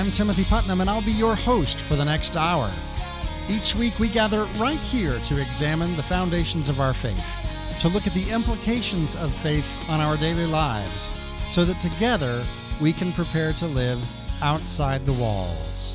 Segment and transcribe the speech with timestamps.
[0.00, 2.70] I'm Timothy Putnam, and I'll be your host for the next hour.
[3.50, 8.06] Each week, we gather right here to examine the foundations of our faith, to look
[8.06, 11.10] at the implications of faith on our daily lives,
[11.48, 12.42] so that together
[12.80, 14.02] we can prepare to live
[14.42, 15.94] outside the walls.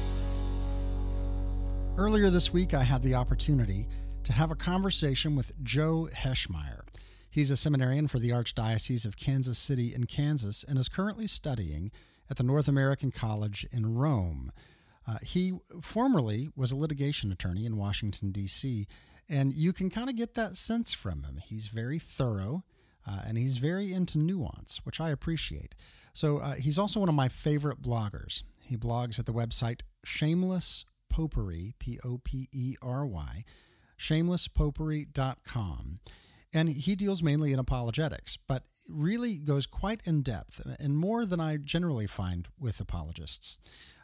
[1.98, 3.88] Earlier this week, I had the opportunity
[4.24, 6.82] to have a conversation with Joe Heschmeyer.
[7.28, 11.92] He's a seminarian for the Archdiocese of Kansas City in Kansas and is currently studying
[12.30, 14.52] at the North American College in Rome.
[15.08, 18.88] Uh, he formerly was a litigation attorney in Washington, D.C.,
[19.28, 21.40] and you can kind of get that sense from him.
[21.44, 22.64] He's very thorough
[23.08, 25.76] uh, and he's very into nuance, which I appreciate.
[26.14, 28.44] So uh, he's also one of my favorite bloggers.
[28.62, 33.44] He blogs at the website Shameless Popery, P O P E R Y,
[34.00, 35.98] shamelesspopery.com.
[36.54, 41.40] And he deals mainly in apologetics, but really goes quite in depth and more than
[41.40, 43.58] I generally find with apologists.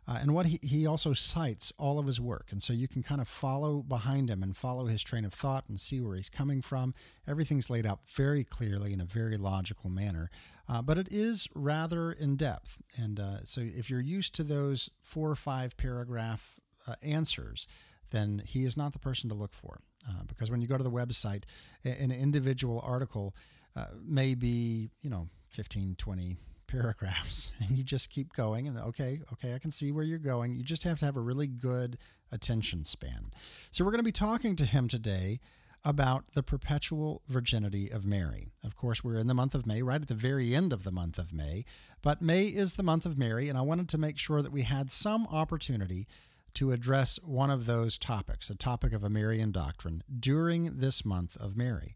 [0.08, 2.48] Uh, and what he, he also cites all of his work.
[2.52, 5.66] And so you can kind of follow behind him and follow his train of thought
[5.70, 6.94] and see where he's coming from.
[7.28, 10.30] Everything's laid out very clearly in a very logical manner.
[10.68, 12.82] Uh, but it is rather in depth.
[12.98, 17.68] And uh, so if you're used to those four or five paragraph uh, answers,
[18.10, 19.82] then he is not the person to look for.
[20.10, 21.44] Uh, because when you go to the website,
[21.84, 23.36] an individual article
[23.76, 28.68] uh, may you know, 15, 20 paragraphs, and you just keep going.
[28.68, 30.56] And okay, okay, I can see where you're going.
[30.56, 31.98] You just have to have a really good
[32.32, 33.30] attention span.
[33.72, 35.40] So we're going to be talking to him today
[35.84, 38.52] about the perpetual virginity of Mary.
[38.64, 40.92] Of course, we're in the month of May, right at the very end of the
[40.92, 41.66] month of May,
[42.02, 44.62] but May is the month of Mary, and I wanted to make sure that we
[44.62, 46.08] had some opportunity
[46.56, 51.36] to address one of those topics, a topic of a Marian doctrine, during this month
[51.38, 51.96] of Mary.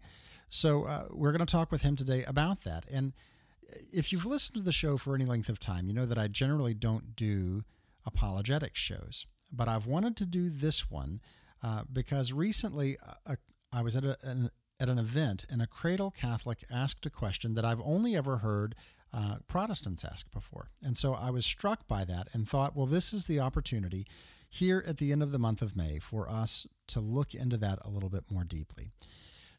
[0.50, 2.86] So uh, we're going to talk with him today about that.
[2.92, 3.14] And
[3.92, 6.28] if you've listened to the show for any length of time, you know that I
[6.28, 7.64] generally don't do
[8.06, 11.22] apologetic shows, but I've wanted to do this one
[11.64, 13.36] uh, because recently uh,
[13.74, 17.56] I was at a, an, at an event and a cradle Catholic asked a question
[17.56, 18.76] that I've only ever heard
[19.14, 20.70] uh, Protestants ask before.
[20.84, 24.06] And so I was struck by that and thought, well, this is the opportunity
[24.50, 27.80] here at the end of the month of May for us to look into that
[27.84, 28.92] a little bit more deeply.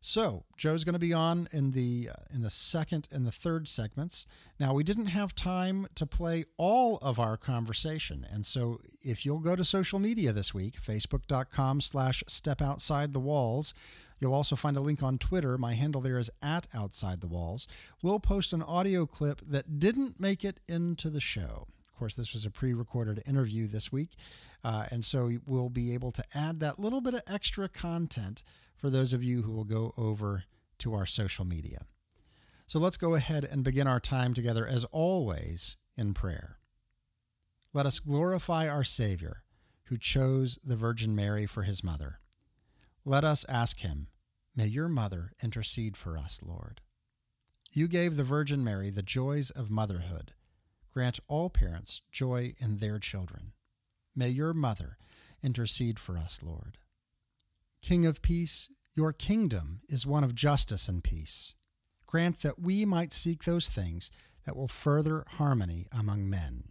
[0.09, 3.67] So Joe's going to be on in the uh, in the second and the third
[3.67, 4.25] segments.
[4.61, 9.41] Now we didn't have time to play all of our conversation, and so if you'll
[9.41, 13.75] go to social media this week, facebook.com/slash step outside the walls.
[14.21, 15.59] You'll also find a link on Twitter.
[15.59, 17.67] My handle there is at Outside the Walls.
[18.01, 21.67] We'll post an audio clip that didn't make it into the show.
[21.85, 24.11] Of course, this was a pre recorded interview this week.
[24.63, 28.45] Uh, and so we'll be able to add that little bit of extra content
[28.77, 30.45] for those of you who will go over
[30.79, 31.81] to our social media.
[32.67, 36.59] So let's go ahead and begin our time together, as always, in prayer.
[37.73, 39.43] Let us glorify our Savior,
[39.85, 42.21] who chose the Virgin Mary for his mother.
[43.05, 44.09] Let us ask him,
[44.57, 46.81] May your mother intercede for us, Lord.
[47.73, 50.33] You gave the Virgin Mary the joys of motherhood.
[50.91, 53.53] Grant all parents joy in their children.
[54.15, 54.97] May your mother
[55.43, 56.79] intercede for us, Lord.
[57.83, 61.55] King of peace, your kingdom is one of justice and peace.
[62.07, 64.11] Grant that we might seek those things
[64.45, 66.71] that will further harmony among men.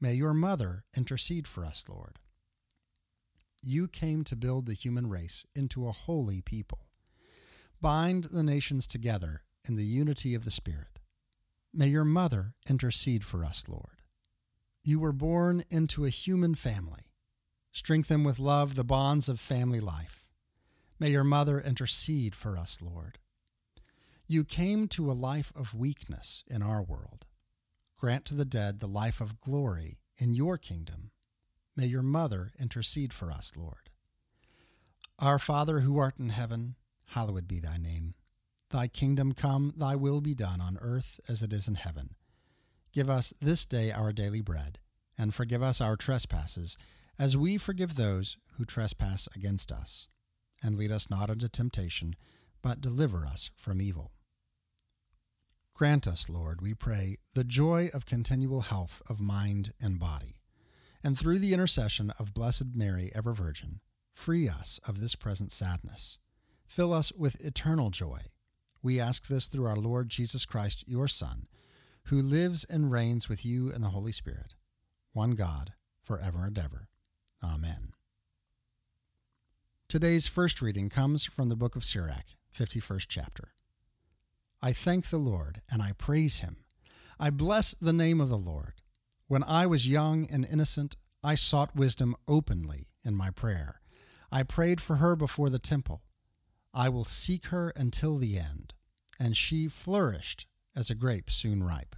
[0.00, 2.18] May your mother intercede for us, Lord.
[3.62, 6.86] You came to build the human race into a holy people.
[7.80, 11.00] Bind the nations together in the unity of the Spirit.
[11.74, 14.02] May your mother intercede for us, Lord.
[14.84, 17.10] You were born into a human family.
[17.72, 20.25] Strengthen with love the bonds of family life.
[20.98, 23.18] May your mother intercede for us, Lord.
[24.26, 27.26] You came to a life of weakness in our world.
[27.98, 31.10] Grant to the dead the life of glory in your kingdom.
[31.76, 33.90] May your mother intercede for us, Lord.
[35.18, 36.76] Our Father who art in heaven,
[37.08, 38.14] hallowed be thy name.
[38.70, 42.16] Thy kingdom come, thy will be done on earth as it is in heaven.
[42.92, 44.78] Give us this day our daily bread,
[45.16, 46.76] and forgive us our trespasses,
[47.18, 50.08] as we forgive those who trespass against us.
[50.62, 52.16] And lead us not into temptation,
[52.62, 54.12] but deliver us from evil.
[55.74, 60.36] Grant us, Lord, we pray, the joy of continual health of mind and body.
[61.04, 63.80] And through the intercession of Blessed Mary, ever Virgin,
[64.12, 66.18] free us of this present sadness.
[66.66, 68.22] Fill us with eternal joy.
[68.82, 71.46] We ask this through our Lord Jesus Christ, your Son
[72.06, 74.54] who lives and reigns with you in the Holy Spirit,
[75.12, 76.88] one God, forever and ever.
[77.42, 77.95] Amen.
[79.88, 83.52] Today's first reading comes from the book of Sirach, 51st chapter.
[84.60, 86.56] I thank the Lord and I praise him.
[87.20, 88.82] I bless the name of the Lord.
[89.28, 93.80] When I was young and innocent, I sought wisdom openly in my prayer.
[94.32, 96.02] I prayed for her before the temple.
[96.74, 98.74] I will seek her until the end.
[99.20, 101.94] And she flourished as a grape soon ripe.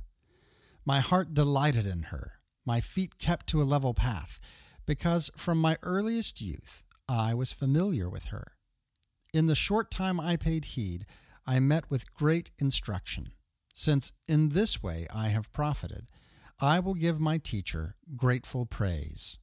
[0.84, 2.34] My heart delighted in her,
[2.66, 4.40] my feet kept to a level path,
[4.84, 8.52] because from my earliest youth I was familiar with her.
[9.32, 11.06] In the short time I paid heed,
[11.46, 13.32] I met with great instruction.
[13.72, 16.08] Since in this way I have profited,
[16.60, 19.38] I will give my teacher grateful praise.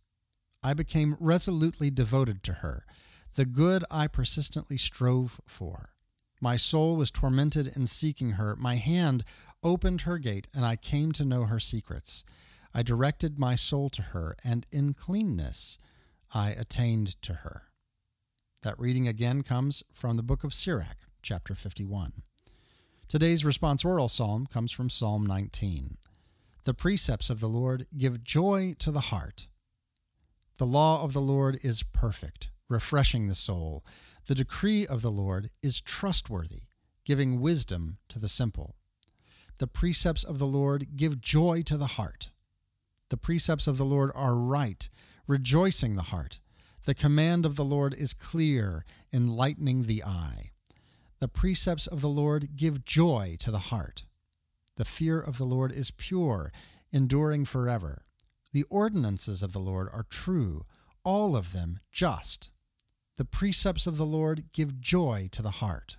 [0.62, 2.85] I became resolutely devoted to her,
[3.35, 5.91] the good I persistently strove for.
[6.41, 8.56] My soul was tormented in seeking her.
[8.56, 9.23] My hand
[9.63, 12.23] opened her gate, and I came to know her secrets.
[12.73, 15.79] I directed my soul to her, and in cleanness
[16.33, 17.63] I attained to her.
[18.63, 22.24] That reading again comes from the book of Sirach, chapter 51.
[23.07, 25.98] Today's responsorial psalm comes from Psalm 19.
[26.63, 29.48] The precepts of the Lord give joy to the heart.
[30.57, 33.86] The law of the Lord is perfect, refreshing the soul.
[34.28, 36.63] The decree of the Lord is trustworthy,
[37.06, 38.75] giving wisdom to the simple.
[39.60, 42.31] The precepts of the Lord give joy to the heart.
[43.10, 44.89] The precepts of the Lord are right,
[45.27, 46.39] rejoicing the heart.
[46.86, 50.51] The command of the Lord is clear, enlightening the eye.
[51.19, 54.06] The precepts of the Lord give joy to the heart.
[54.77, 56.51] The fear of the Lord is pure,
[56.92, 58.06] enduring forever.
[58.51, 60.66] The ordinances of the Lord are true,
[61.04, 62.51] all of them just.
[63.18, 65.98] The precepts of the Lord give joy to the heart.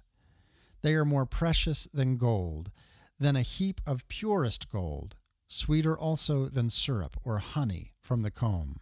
[0.82, 2.70] They are more precious than gold,
[3.18, 5.16] than a heap of purest gold,
[5.48, 8.80] sweeter also than syrup or honey from the comb.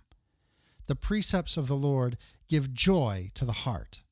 [0.87, 4.03] The precepts of the Lord give joy to the heart.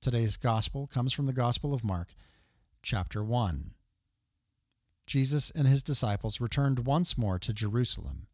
[0.00, 2.14] Today's gospel comes from the Gospel of Mark,
[2.82, 3.70] chapter 1.
[5.06, 8.26] Jesus and his disciples returned once more to Jerusalem.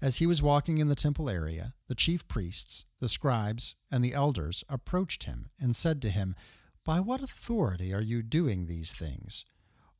[0.00, 4.14] As he was walking in the temple area, the chief priests, the scribes, and the
[4.14, 6.34] elders approached him and said to him,
[6.82, 9.44] By what authority are you doing these things?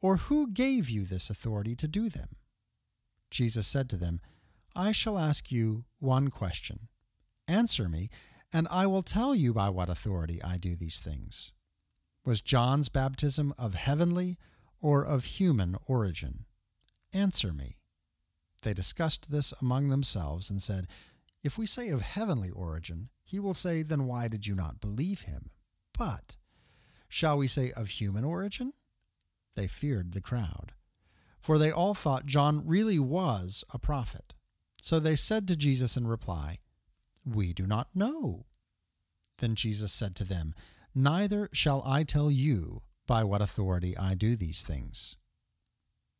[0.00, 2.36] Or who gave you this authority to do them?
[3.30, 4.20] Jesus said to them,
[4.76, 6.88] I shall ask you one question.
[7.46, 8.08] Answer me,
[8.52, 11.52] and I will tell you by what authority I do these things.
[12.24, 14.38] Was John's baptism of heavenly
[14.80, 16.46] or of human origin?
[17.12, 17.78] Answer me.
[18.62, 20.86] They discussed this among themselves and said,
[21.42, 25.22] If we say of heavenly origin, he will say, Then why did you not believe
[25.22, 25.50] him?
[25.96, 26.36] But
[27.08, 28.72] shall we say of human origin?
[29.54, 30.72] They feared the crowd,
[31.40, 34.34] for they all thought John really was a prophet.
[34.84, 36.58] So they said to Jesus in reply,
[37.24, 38.44] We do not know.
[39.38, 40.52] Then Jesus said to them,
[40.94, 45.16] Neither shall I tell you by what authority I do these things.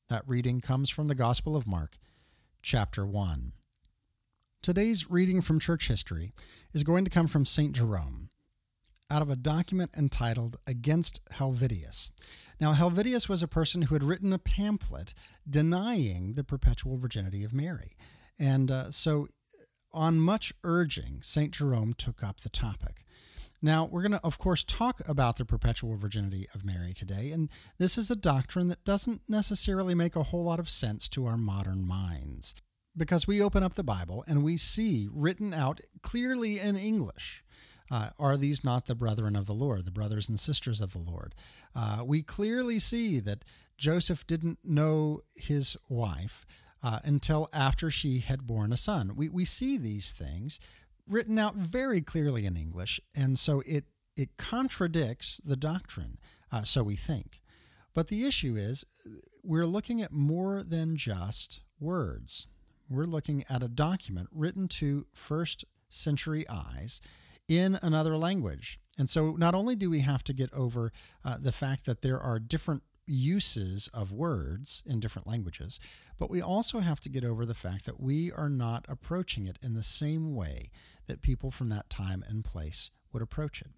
[0.09, 1.99] That reading comes from the Gospel of Mark,
[2.63, 3.53] chapter 1.
[4.63, 6.33] Today's reading from church history
[6.73, 7.75] is going to come from St.
[7.75, 8.31] Jerome
[9.11, 12.13] out of a document entitled Against Helvidius.
[12.59, 15.13] Now, Helvidius was a person who had written a pamphlet
[15.49, 17.93] denying the perpetual virginity of Mary.
[18.39, 19.29] And uh, so,
[19.93, 21.53] on much urging, St.
[21.53, 23.05] Jerome took up the topic.
[23.63, 27.49] Now, we're going to, of course, talk about the perpetual virginity of Mary today, and
[27.79, 31.39] this is a doctrine that doesn't necessarily make a whole lot of sense to our
[31.39, 32.55] modern minds
[32.97, 37.43] because we open up the Bible and we see written out clearly in English.
[37.91, 40.99] Uh, are these not the brethren of the Lord, the brothers and sisters of the
[40.99, 41.35] Lord?
[41.75, 43.45] Uh, we clearly see that
[43.77, 46.47] Joseph didn't know his wife
[46.85, 49.17] uh, until after she had born a son.
[49.17, 50.61] We, we see these things
[51.09, 53.85] written out very clearly in English, and so it
[54.17, 56.19] it contradicts the doctrine.
[56.53, 57.41] Uh, so we think.
[57.95, 58.85] But the issue is,
[59.43, 62.47] we're looking at more than just words.
[62.89, 67.01] We're looking at a document written to first century eyes
[67.49, 68.79] in another language.
[68.97, 70.93] And so not only do we have to get over
[71.25, 75.79] uh, the fact that there are different uses of words in different languages,
[76.19, 79.59] but we also have to get over the fact that we are not approaching it
[79.63, 80.71] in the same way
[81.07, 83.71] that people from that time and place would approach it.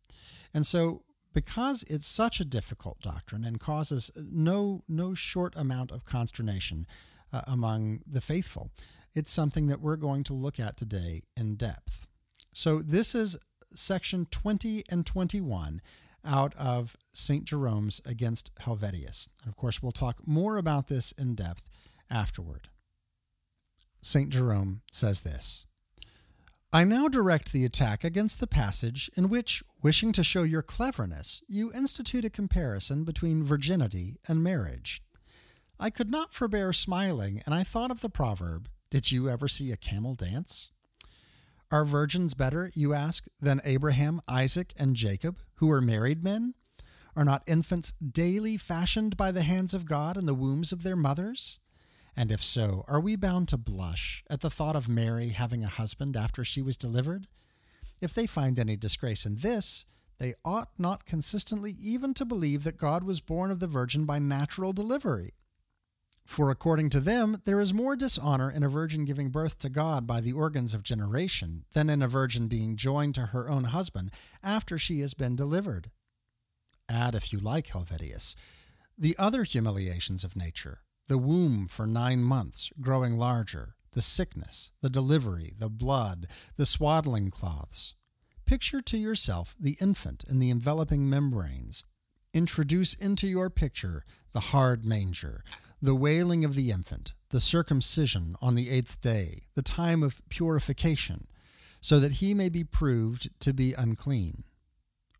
[0.55, 1.03] And so
[1.37, 6.87] because it's such a difficult doctrine and causes no no short amount of consternation
[7.31, 8.71] uh, among the faithful,
[9.15, 12.07] it's something that we're going to look at today in depth.
[12.55, 13.37] So this is
[13.75, 15.83] section 20 and 21
[16.27, 17.45] out of St.
[17.45, 19.29] Jerome's against Helvidius.
[19.43, 21.69] And of course, we'll talk more about this in depth
[22.11, 22.69] afterward.
[24.03, 24.31] St.
[24.31, 25.67] Jerome says this
[26.73, 31.43] I now direct the attack against the passage in which, wishing to show your cleverness,
[31.49, 35.03] you institute a comparison between virginity and marriage.
[35.79, 39.73] I could not forbear smiling, and I thought of the proverb, Did you ever see
[39.73, 40.73] a camel dance?
[41.71, 46.55] Are virgins better, you ask, than Abraham, Isaac, and Jacob, who were married men?
[47.17, 50.95] Are not infants daily fashioned by the hands of God in the wombs of their
[50.95, 51.59] mothers?
[52.17, 55.69] And if so, are we bound to blush at the thought of Mary having a
[55.69, 57.27] husband after she was delivered?
[58.01, 59.85] If they find any disgrace in this,
[60.19, 64.19] they ought not consistently even to believe that God was born of the Virgin by
[64.19, 65.35] natural delivery.
[66.27, 70.09] For according to them, there is more dishonor in a virgin giving birth to God
[70.09, 74.11] by the organs of generation than in a virgin being joined to her own husband
[74.43, 75.93] after she has been delivered.
[76.89, 78.35] Add, if you like, Helvidius,
[78.99, 84.91] the other humiliations of nature the womb for nine months growing larger, the sickness, the
[84.91, 87.95] delivery, the blood, the swaddling cloths.
[88.45, 91.85] Picture to yourself the infant in the enveloping membranes.
[92.35, 95.45] Introduce into your picture the hard manger
[95.81, 101.27] the wailing of the infant, the circumcision on the eighth day, the time of purification,
[101.81, 104.45] so that he may be proved to be unclean.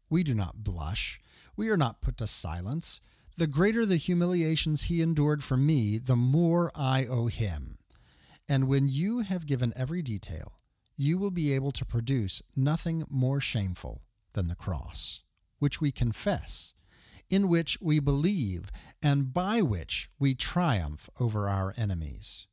[0.09, 1.21] We do not blush,
[1.57, 3.01] we are not put to silence.
[3.39, 7.79] The greater the humiliations he endured for me, the more I owe him.
[8.49, 10.53] And when you have given every detail,
[10.97, 15.21] you will be able to produce nothing more shameful than the cross,
[15.59, 16.73] which we confess
[17.31, 18.71] in which we believe
[19.03, 22.47] and by which we triumph over our enemies.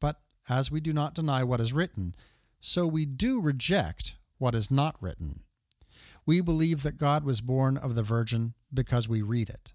[0.00, 2.14] But as we do not deny what is written,
[2.60, 5.40] so we do reject what is not written.
[6.26, 9.72] We believe that God was born of the Virgin because we read it.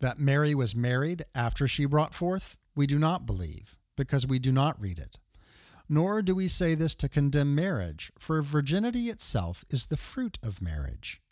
[0.00, 4.52] That Mary was married after she brought forth, we do not believe because we do
[4.52, 5.18] not read it.
[5.88, 10.60] Nor do we say this to condemn marriage, for virginity itself is the fruit of
[10.60, 11.22] marriage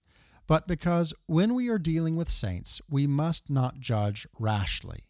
[0.46, 5.00] but because when we are dealing with saints, we must not judge rashly.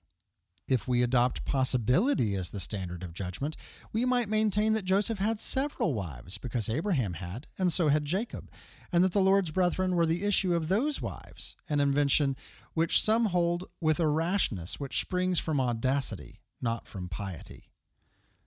[0.67, 3.55] If we adopt possibility as the standard of judgment,
[3.93, 8.51] we might maintain that Joseph had several wives, because Abraham had, and so had Jacob,
[8.91, 12.35] and that the Lord's brethren were the issue of those wives, an invention
[12.73, 17.69] which some hold with a rashness which springs from audacity, not from piety.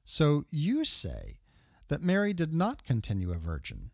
[0.04, 1.40] So you say
[1.88, 3.92] that Mary did not continue a virgin.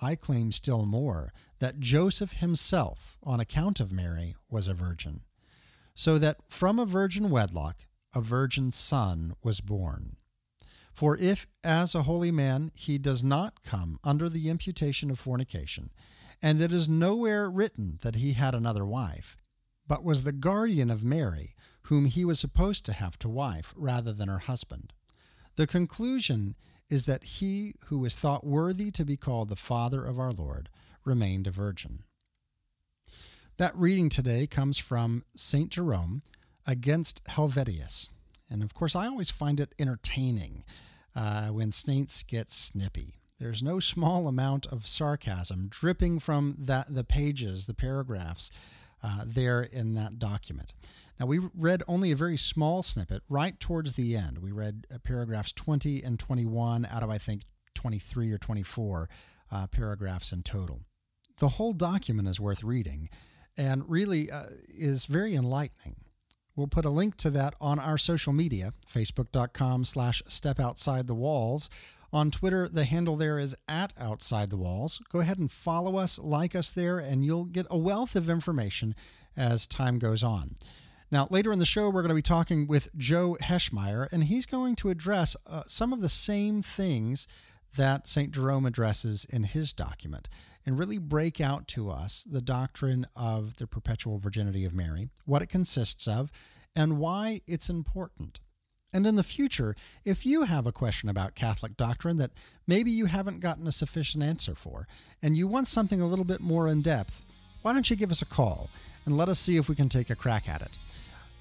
[0.00, 5.22] I claim still more that Joseph himself, on account of Mary, was a virgin,
[5.94, 10.16] so that from a virgin wedlock a virgin son was born.
[10.92, 15.90] For if, as a holy man, he does not come under the imputation of fornication,
[16.40, 19.36] and it is nowhere written that he had another wife,
[19.88, 24.12] but was the guardian of Mary, whom he was supposed to have to wife rather
[24.12, 24.92] than her husband,
[25.56, 26.54] the conclusion
[26.90, 30.68] is that he who was thought worthy to be called the Father of our Lord
[31.04, 32.04] remained a virgin.
[33.56, 35.70] That reading today comes from St.
[35.70, 36.22] Jerome
[36.66, 38.10] against Helvidius.
[38.50, 40.64] And of course, I always find it entertaining
[41.14, 43.14] uh, when saints get snippy.
[43.38, 48.50] There's no small amount of sarcasm dripping from that, the pages, the paragraphs
[49.04, 50.72] uh, there in that document.
[51.20, 54.38] Now, we read only a very small snippet right towards the end.
[54.38, 57.42] We read uh, paragraphs 20 and 21 out of, I think,
[57.74, 59.08] 23 or 24
[59.52, 60.80] uh, paragraphs in total
[61.38, 63.08] the whole document is worth reading
[63.56, 65.96] and really uh, is very enlightening.
[66.56, 71.14] We'll put a link to that on our social media, facebook.com slash step outside the
[71.14, 71.68] walls.
[72.14, 75.00] On Twitter, the handle there is at outside the walls.
[75.10, 78.94] Go ahead and follow us, like us there, and you'll get a wealth of information
[79.36, 80.54] as time goes on.
[81.10, 84.46] Now, later in the show, we're going to be talking with Joe Heschmeyer, and he's
[84.46, 87.26] going to address uh, some of the same things
[87.76, 88.30] that St.
[88.30, 90.28] Jerome addresses in his document
[90.64, 95.42] and really break out to us the doctrine of the perpetual virginity of Mary, what
[95.42, 96.30] it consists of,
[96.76, 98.38] and why it's important.
[98.94, 99.74] And in the future,
[100.04, 102.30] if you have a question about Catholic doctrine that
[102.68, 104.86] maybe you haven't gotten a sufficient answer for,
[105.20, 107.20] and you want something a little bit more in depth,
[107.62, 108.70] why don't you give us a call
[109.04, 110.78] and let us see if we can take a crack at it?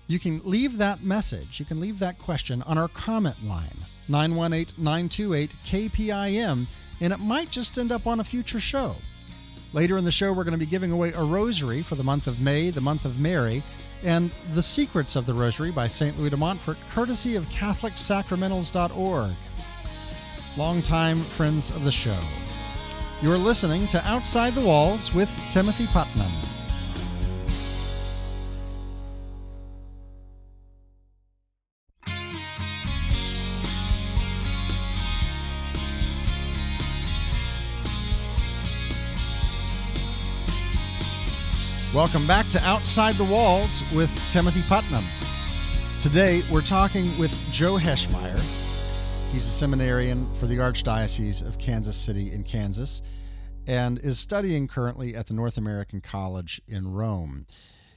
[0.07, 3.77] You can leave that message, you can leave that question on our comment line,
[4.09, 6.65] 918 928 KPIM,
[7.01, 8.95] and it might just end up on a future show.
[9.73, 12.25] Later in the show, we're going to be giving away a rosary for the month
[12.25, 13.61] of May, the month of Mary,
[14.03, 16.17] and The Secrets of the Rosary by St.
[16.19, 19.31] Louis de Montfort, courtesy of CatholicSacramentals.org.
[20.57, 22.19] Longtime friends of the show.
[23.21, 26.52] You're listening to Outside the Walls with Timothy Putnam.
[41.93, 45.03] Welcome back to Outside the Walls with Timothy Putnam.
[46.01, 48.39] Today we're talking with Joe Heschmeyer.
[49.31, 53.03] He's a seminarian for the Archdiocese of Kansas City in Kansas
[53.67, 57.45] and is studying currently at the North American College in Rome.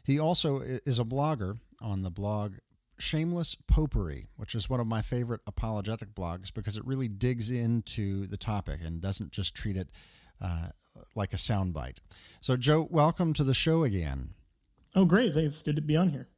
[0.04, 2.56] He also is a blogger on the blog
[2.98, 8.26] Shameless Popery, which is one of my favorite apologetic blogs because it really digs into
[8.26, 9.90] the topic and doesn't just treat it
[10.38, 10.68] uh,
[11.14, 11.98] like a soundbite.
[12.40, 14.30] So, Joe, welcome to the show again.
[14.94, 15.36] Oh, great.
[15.36, 16.28] It's good to be on here.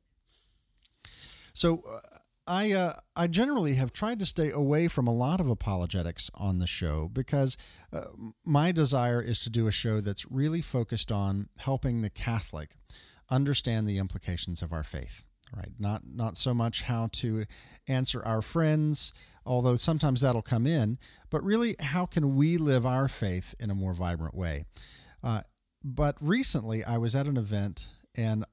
[1.54, 1.98] So, uh,
[2.48, 6.58] I uh, I generally have tried to stay away from a lot of apologetics on
[6.58, 7.58] the show because
[7.92, 8.04] uh,
[8.42, 12.76] my desire is to do a show that's really focused on helping the Catholic
[13.30, 15.24] understand the implications of our faith.
[15.54, 15.72] Right?
[15.78, 17.44] Not not so much how to
[17.86, 19.12] answer our friends,
[19.45, 20.99] although sometimes that'll come in,
[21.30, 24.64] but really how can we live our faith in a more vibrant way.
[25.23, 25.42] Uh,
[25.85, 28.45] but recently, I was at an event and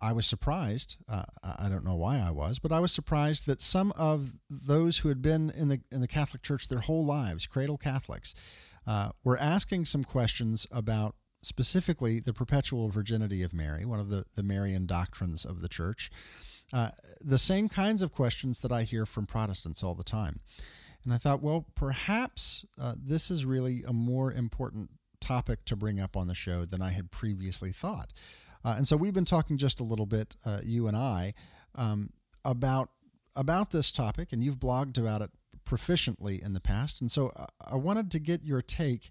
[0.00, 0.96] I was surprised.
[1.08, 4.98] Uh, I don't know why I was, but I was surprised that some of those
[4.98, 8.34] who had been in the in the Catholic Church their whole lives, cradle Catholics,
[8.86, 14.26] uh, were asking some questions about specifically the perpetual virginity of Mary, one of the
[14.34, 16.10] the Marian doctrines of the Church.
[16.74, 16.90] Uh,
[17.20, 20.40] the same kinds of questions that I hear from Protestants all the time.
[21.04, 24.90] And I thought, well, perhaps uh, this is really a more important
[25.20, 28.12] topic to bring up on the show than I had previously thought.
[28.64, 31.34] Uh, and so we've been talking just a little bit, uh, you and I,
[31.76, 32.10] um,
[32.44, 32.90] about
[33.36, 35.30] about this topic, and you've blogged about it
[35.64, 37.00] proficiently in the past.
[37.00, 39.10] And so uh, I wanted to get your take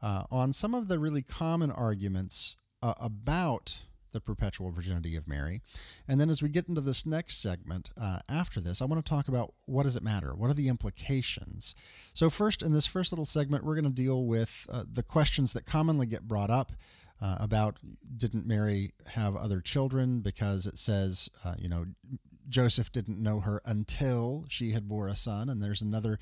[0.00, 3.82] uh, on some of the really common arguments about
[4.14, 5.60] the perpetual virginity of Mary.
[6.08, 9.08] And then as we get into this next segment uh, after this, I want to
[9.08, 10.34] talk about what does it matter?
[10.34, 11.74] What are the implications?
[12.14, 15.66] So first, in this first little segment, we're going to deal with the questions that
[15.66, 16.72] commonly get brought up
[17.20, 17.78] uh, about
[18.16, 21.86] didn't Mary have other children because it says, uh, you know,
[22.48, 25.48] Joseph didn't know her until she had bore a son.
[25.48, 26.18] And there's another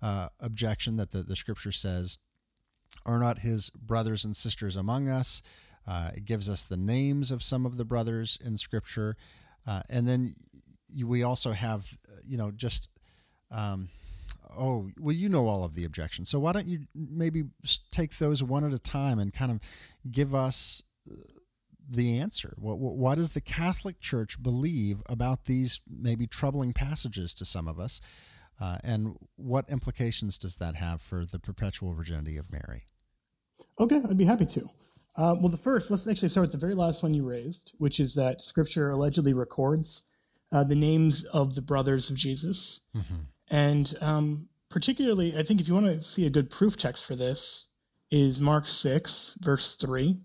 [0.00, 2.18] uh, objection that the, the scripture says,
[3.04, 5.42] are not his brothers and sisters among us?
[5.86, 9.16] Uh, it gives us the names of some of the brothers in scripture.
[9.66, 10.34] Uh, and then
[11.04, 12.88] we also have, uh, you know, just.
[13.50, 13.90] Um,
[14.56, 16.28] oh, well, you know all of the objections.
[16.28, 17.44] So why don't you maybe
[17.90, 19.60] take those one at a time and kind of
[20.10, 21.14] give us uh,
[21.88, 22.54] the answer?
[22.58, 27.78] What, what does the Catholic Church believe about these maybe troubling passages to some of
[27.78, 28.00] us?
[28.60, 32.84] Uh, and what implications does that have for the perpetual virginity of Mary?
[33.78, 34.62] Okay, I'd be happy to.
[35.16, 37.98] Uh, well, the first, let's actually start with the very last one you raised, which
[37.98, 40.02] is that Scripture allegedly records
[40.52, 42.82] uh, the names of the brothers of Jesus.
[42.94, 43.14] Mm-hmm.
[43.50, 47.14] And um, particularly, I think if you want to see a good proof text for
[47.14, 47.68] this,
[48.10, 50.18] is Mark 6, verse 3,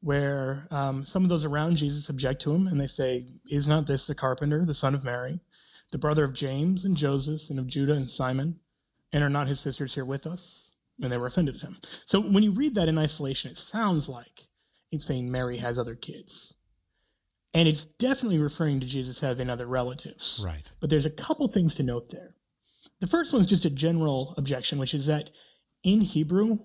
[0.00, 3.86] where um, some of those around Jesus object to him and they say, Is not
[3.86, 5.40] this the carpenter, the son of Mary,
[5.92, 8.58] the brother of James and Joseph and of Judah and Simon?
[9.12, 10.71] And are not his sisters here with us?
[11.00, 11.76] And they were offended at him.
[12.06, 14.42] So when you read that in isolation, it sounds like
[14.90, 16.54] it's saying Mary has other kids.
[17.54, 20.42] And it's definitely referring to Jesus having other relatives.
[20.44, 20.70] Right.
[20.80, 22.34] But there's a couple things to note there.
[23.00, 25.30] The first one is just a general objection, which is that
[25.82, 26.58] in Hebrew,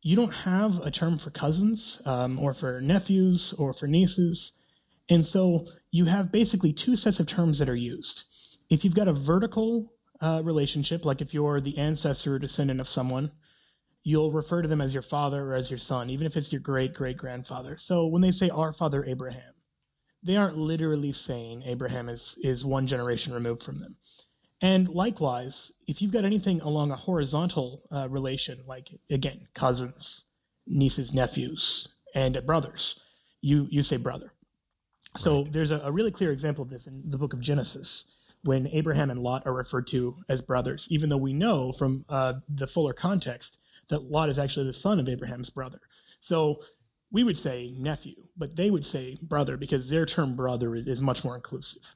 [0.00, 4.58] you don't have a term for cousins um, or for nephews or for nieces.
[5.08, 8.24] And so you have basically two sets of terms that are used.
[8.70, 12.88] If you've got a vertical uh, relationship, like if you're the ancestor or descendant of
[12.88, 13.32] someone,
[14.02, 16.60] you'll refer to them as your father or as your son, even if it's your
[16.60, 17.76] great great grandfather.
[17.76, 19.54] So when they say our father Abraham,
[20.22, 23.96] they aren't literally saying Abraham is, is one generation removed from them.
[24.60, 30.26] And likewise, if you've got anything along a horizontal uh, relation, like again, cousins,
[30.66, 33.00] nieces, nephews, and brothers,
[33.40, 34.32] you, you say brother.
[35.16, 35.52] So right.
[35.52, 39.10] there's a, a, really clear example of this in the book of Genesis when Abraham
[39.10, 42.92] and Lot are referred to as brothers, even though we know from uh, the fuller
[42.92, 45.80] context that Lot is actually the son of Abraham's brother.
[46.20, 46.60] So
[47.10, 51.02] we would say nephew, but they would say brother because their term brother is, is
[51.02, 51.94] much more inclusive.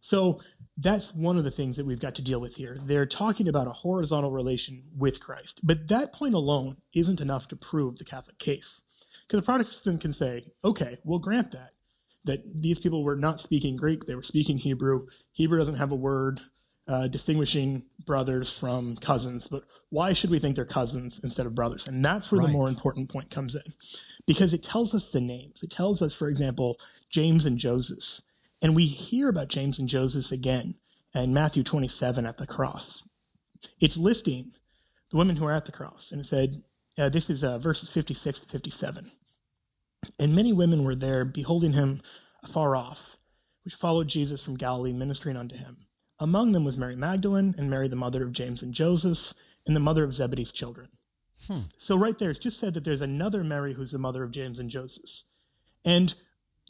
[0.00, 0.40] So
[0.76, 2.76] that's one of the things that we've got to deal with here.
[2.80, 7.56] They're talking about a horizontal relation with Christ, but that point alone isn't enough to
[7.56, 8.82] prove the Catholic case.
[9.26, 11.72] Because a Protestant can say, okay, we'll grant that,
[12.24, 15.06] that these people were not speaking Greek, they were speaking Hebrew.
[15.32, 16.40] Hebrew doesn't have a word
[16.88, 21.86] uh, distinguishing brothers from cousins, but why should we think they're cousins instead of brothers?
[21.86, 22.46] And that's where right.
[22.46, 23.62] the more important point comes in,
[24.26, 25.62] because it tells us the names.
[25.62, 26.76] It tells us, for example,
[27.10, 28.24] James and Joseph
[28.62, 30.76] and we hear about James and Joseph again
[31.14, 33.06] in Matthew 27 at the cross.
[33.80, 34.52] It's listing
[35.10, 36.12] the women who are at the cross.
[36.12, 36.62] And it said,
[36.96, 39.10] uh, this is uh, verses 56 to 57.
[40.18, 42.00] And many women were there, beholding him
[42.44, 43.16] afar off,
[43.64, 45.76] which followed Jesus from Galilee, ministering unto him.
[46.22, 49.80] Among them was Mary Magdalene and Mary, the mother of James and Joseph, and the
[49.80, 50.88] mother of Zebedee's children.
[51.48, 51.62] Hmm.
[51.76, 54.60] So right there, it's just said that there's another Mary who's the mother of James
[54.60, 55.28] and Joseph.
[55.84, 56.14] And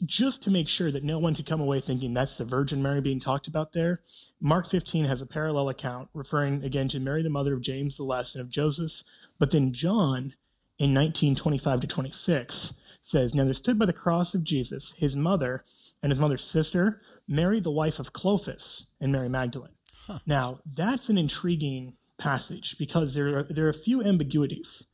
[0.03, 2.99] just to make sure that no one could come away thinking that's the Virgin Mary
[2.99, 4.01] being talked about there,
[4.41, 8.03] Mark 15 has a parallel account referring again to Mary, the mother of James the
[8.03, 9.07] Less and of Joseph.
[9.37, 10.33] But then John,
[10.79, 15.63] in 1925 to 26, says, Now there stood by the cross of Jesus his mother
[16.03, 19.71] and his mother's sister, Mary, the wife of Clophas, and Mary Magdalene.
[20.05, 20.19] Huh.
[20.27, 24.87] Now, that's an intriguing passage because there are, there are a few ambiguities.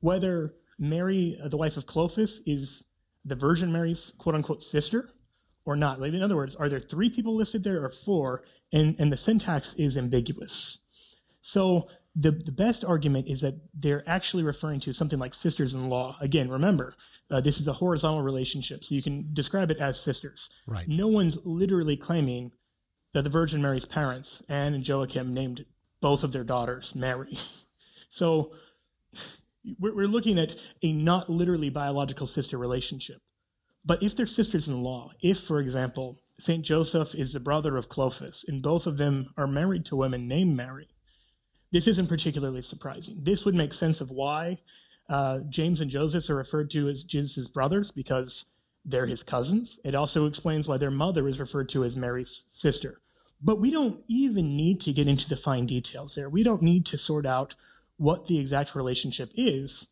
[0.00, 2.84] Whether Mary, uh, the wife of Clophas, is
[3.24, 5.10] the Virgin Mary's quote unquote sister
[5.64, 6.00] or not.
[6.00, 8.42] Like, in other words, are there three people listed there or four?
[8.72, 10.82] And, and the syntax is ambiguous.
[11.40, 15.88] So the, the best argument is that they're actually referring to something like sisters in
[15.88, 16.16] law.
[16.20, 16.94] Again, remember,
[17.30, 20.50] uh, this is a horizontal relationship, so you can describe it as sisters.
[20.66, 20.86] Right.
[20.86, 22.52] No one's literally claiming
[23.14, 25.64] that the Virgin Mary's parents, Anne and Joachim, named
[26.00, 27.32] both of their daughters Mary.
[28.08, 28.52] so
[29.78, 33.18] we're looking at a not literally biological sister relationship.
[33.84, 36.64] But if they're sisters in law, if, for example, St.
[36.64, 40.56] Joseph is the brother of Clophas, and both of them are married to women named
[40.56, 40.88] Mary,
[41.72, 43.16] this isn't particularly surprising.
[43.22, 44.58] This would make sense of why
[45.08, 48.50] uh, James and Joseph are referred to as Jesus' brothers, because
[48.84, 49.80] they're his cousins.
[49.84, 53.00] It also explains why their mother is referred to as Mary's sister.
[53.40, 56.28] But we don't even need to get into the fine details there.
[56.28, 57.56] We don't need to sort out
[57.96, 59.88] what the exact relationship is.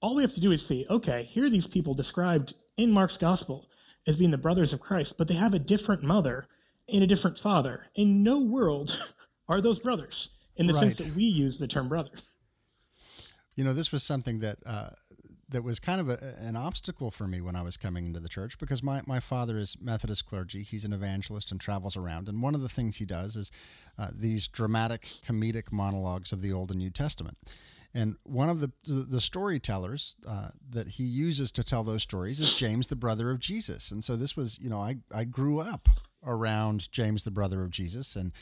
[0.00, 3.18] All we have to do is see, okay, here are these people described in Mark's
[3.18, 3.66] gospel
[4.06, 6.46] as being the brothers of Christ, but they have a different mother
[6.88, 7.86] and a different father.
[7.94, 8.90] In no world
[9.48, 10.80] are those brothers in the right.
[10.80, 12.10] sense that we use the term brother.
[13.54, 14.90] You know, this was something that uh,
[15.50, 18.28] that was kind of a, an obstacle for me when I was coming into the
[18.28, 20.62] church because my, my father is Methodist clergy.
[20.62, 22.28] He's an evangelist and travels around.
[22.28, 23.50] And one of the things he does is
[23.98, 27.38] uh, these dramatic, comedic monologues of the Old and New Testament.
[27.94, 32.54] And one of the the storytellers uh, that he uses to tell those stories is
[32.54, 33.90] James, the brother of Jesus.
[33.90, 35.88] And so this was, you know, I, I grew up
[36.22, 38.32] around James, the brother of Jesus, and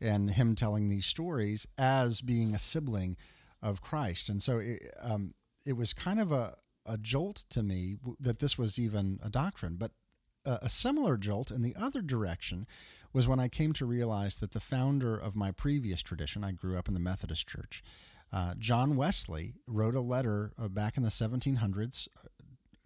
[0.00, 3.16] and him telling these stories as being a sibling
[3.62, 4.28] of Christ.
[4.28, 5.34] And so it, um,
[5.66, 6.56] it was kind of a,
[6.86, 9.76] a jolt to me that this was even a doctrine.
[9.76, 9.92] But
[10.44, 12.66] a, a similar jolt in the other direction
[13.12, 16.78] was when I came to realize that the founder of my previous tradition, I grew
[16.78, 17.82] up in the Methodist Church,
[18.32, 22.28] uh, John Wesley wrote a letter uh, back in the 1700s uh,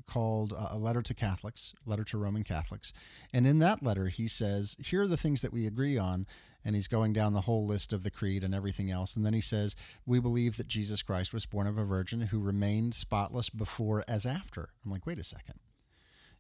[0.07, 2.93] called uh, A Letter to Catholics, Letter to Roman Catholics.
[3.33, 6.27] And in that letter, he says, Here are the things that we agree on
[6.65, 9.17] and he's going down the whole list of the creed and everything else.
[9.17, 12.41] And then he says, We believe that Jesus Christ was born of a virgin who
[12.41, 14.71] remained spotless before as after.
[14.85, 15.61] I'm like, Wait a second.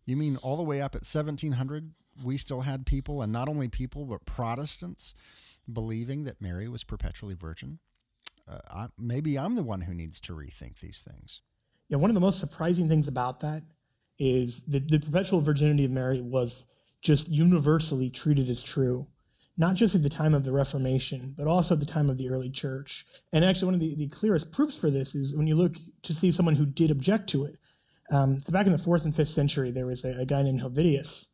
[0.04, 1.92] You mean all the way up at 1700,
[2.24, 5.14] we still had people, and not only people, but Protestants
[5.70, 7.78] believing that Mary was perpetually virgin?
[8.48, 11.40] Uh, I, maybe I'm the one who needs to rethink these things.
[11.88, 13.62] Yeah, one of the most surprising things about that
[14.18, 16.66] is that the perpetual virginity of Mary was
[17.00, 19.06] just universally treated as true
[19.56, 22.30] not just at the time of the Reformation, but also at the time of the
[22.30, 23.04] early church.
[23.32, 26.14] And actually, one of the, the clearest proofs for this is when you look to
[26.14, 27.58] see someone who did object to it.
[28.10, 30.60] Um, so back in the fourth and fifth century, there was a, a, guy named
[30.60, 31.28] Helvidius,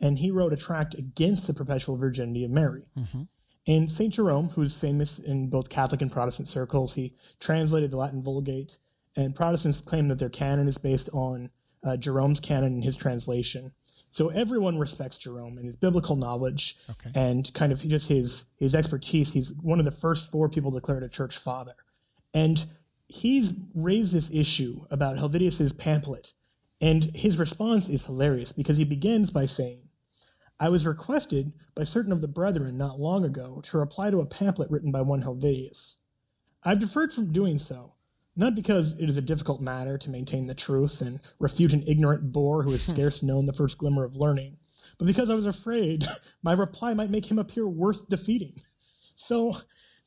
[0.00, 2.86] and he wrote a tract against the perpetual virginity of Mary.
[2.98, 3.22] Mm-hmm.
[3.66, 4.12] And St.
[4.12, 8.76] Jerome, who's famous in both Catholic and Protestant circles, he translated the Latin Vulgate,
[9.16, 11.50] and Protestants claim that their canon is based on
[11.84, 13.72] uh, Jerome's canon and his translation.
[14.14, 17.10] So everyone respects Jerome and his biblical knowledge okay.
[17.16, 19.32] and kind of just his his expertise.
[19.32, 21.74] He's one of the first four people declared a church father.
[22.32, 22.64] And
[23.08, 26.32] he's raised this issue about Helvidius's pamphlet.
[26.80, 29.80] And his response is hilarious because he begins by saying,
[30.60, 34.26] I was requested by certain of the brethren not long ago to reply to a
[34.26, 35.96] pamphlet written by one Helvidius.
[36.62, 37.93] I've deferred from doing so,
[38.36, 42.32] not because it is a difficult matter to maintain the truth and refute an ignorant
[42.32, 42.92] boor who has hmm.
[42.92, 44.56] scarce known the first glimmer of learning,
[44.98, 46.04] but because I was afraid
[46.42, 48.54] my reply might make him appear worth defeating.
[49.16, 49.54] So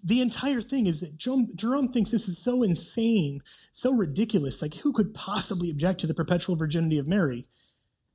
[0.03, 4.61] the entire thing is that Jerome, Jerome, thinks this is so insane, so ridiculous.
[4.61, 7.43] Like, who could possibly object to the perpetual virginity of Mary?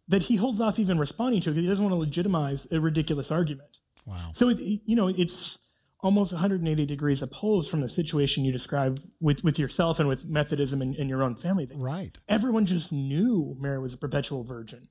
[0.09, 2.81] That he holds off even responding to it because he doesn't want to legitimize a
[2.81, 3.81] ridiculous argument.
[4.07, 4.31] Wow.
[4.33, 5.72] So, it, you know, it's
[6.03, 10.83] almost 180 degrees opposed from the situation you describe with, with yourself and with Methodism
[10.83, 11.69] in, in your own family.
[11.75, 12.19] Right.
[12.29, 14.89] Everyone just knew Mary was a perpetual virgin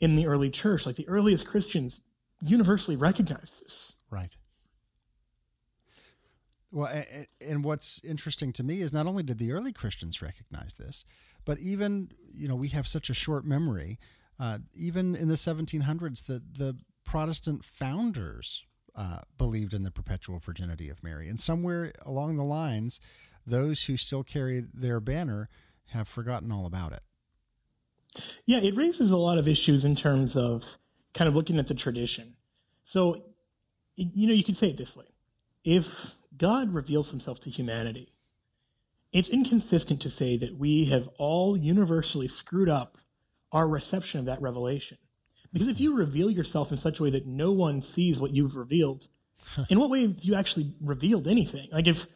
[0.00, 0.86] in the early church.
[0.86, 2.02] Like the earliest Christians
[2.40, 3.96] universally recognized this.
[4.08, 4.36] Right.
[6.70, 6.90] Well,
[7.46, 11.04] and what's interesting to me is not only did the early Christians recognize this,
[11.44, 13.98] but even, you know, we have such a short memory.
[14.38, 18.64] Uh, even in the 1700s, the, the Protestant founders
[18.94, 21.28] uh, believed in the perpetual virginity of Mary.
[21.28, 23.00] And somewhere along the lines,
[23.46, 25.48] those who still carry their banner
[25.86, 27.02] have forgotten all about it.
[28.46, 30.76] Yeah, it raises a lot of issues in terms of
[31.14, 32.34] kind of looking at the tradition.
[32.82, 33.16] So,
[33.96, 35.06] you know, you could say it this way
[35.64, 38.08] if God reveals himself to humanity,
[39.12, 42.96] it's inconsistent to say that we have all universally screwed up
[43.52, 44.98] our reception of that revelation.
[45.52, 48.56] Because if you reveal yourself in such a way that no one sees what you've
[48.56, 49.06] revealed,
[49.68, 51.68] in what way have you actually revealed anything?
[51.72, 52.06] Like if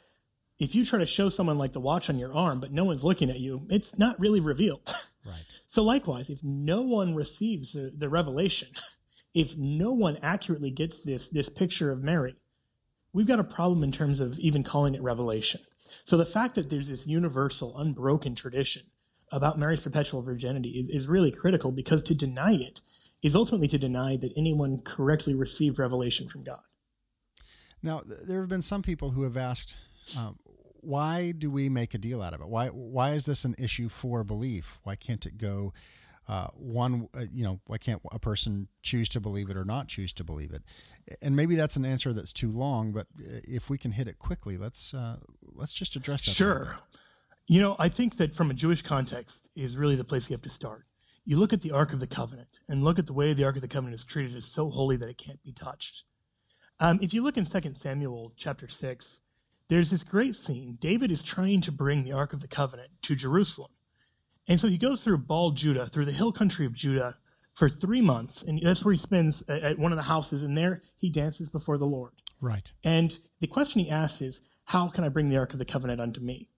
[0.58, 3.04] if you try to show someone like the watch on your arm, but no one's
[3.04, 4.88] looking at you, it's not really revealed.
[5.26, 5.44] Right.
[5.66, 8.68] So likewise, if no one receives the, the revelation,
[9.34, 12.36] if no one accurately gets this this picture of Mary,
[13.12, 15.60] we've got a problem in terms of even calling it revelation.
[16.04, 18.82] So the fact that there's this universal, unbroken tradition
[19.32, 22.80] about Mary's perpetual virginity is, is really critical because to deny it
[23.22, 26.60] is ultimately to deny that anyone correctly received revelation from God.
[27.82, 29.76] Now, there have been some people who have asked,
[30.18, 30.38] um,
[30.80, 32.48] why do we make a deal out of it?
[32.48, 34.78] Why why is this an issue for belief?
[34.84, 35.72] Why can't it go
[36.28, 37.08] uh, one?
[37.12, 40.24] Uh, you know, why can't a person choose to believe it or not choose to
[40.24, 40.62] believe it?
[41.20, 44.18] And maybe that's an answer that's too long, but uh, if we can hit it
[44.18, 46.32] quickly, let's uh, let's just address that.
[46.32, 46.76] Sure.
[47.48, 50.42] You know, I think that from a Jewish context is really the place you have
[50.42, 50.84] to start.
[51.28, 53.56] You look at the Ark of the Covenant and look at the way the Ark
[53.56, 56.04] of the Covenant is treated as so holy that it can't be touched.
[56.78, 59.20] Um, if you look in 2 Samuel chapter 6,
[59.68, 60.78] there's this great scene.
[60.80, 63.72] David is trying to bring the Ark of the Covenant to Jerusalem.
[64.46, 67.16] And so he goes through Baal Judah, through the hill country of Judah,
[67.54, 68.44] for three months.
[68.44, 70.44] And that's where he spends at one of the houses.
[70.44, 72.12] And there he dances before the Lord.
[72.40, 72.70] Right.
[72.84, 76.00] And the question he asks is, How can I bring the Ark of the Covenant
[76.00, 76.50] unto me?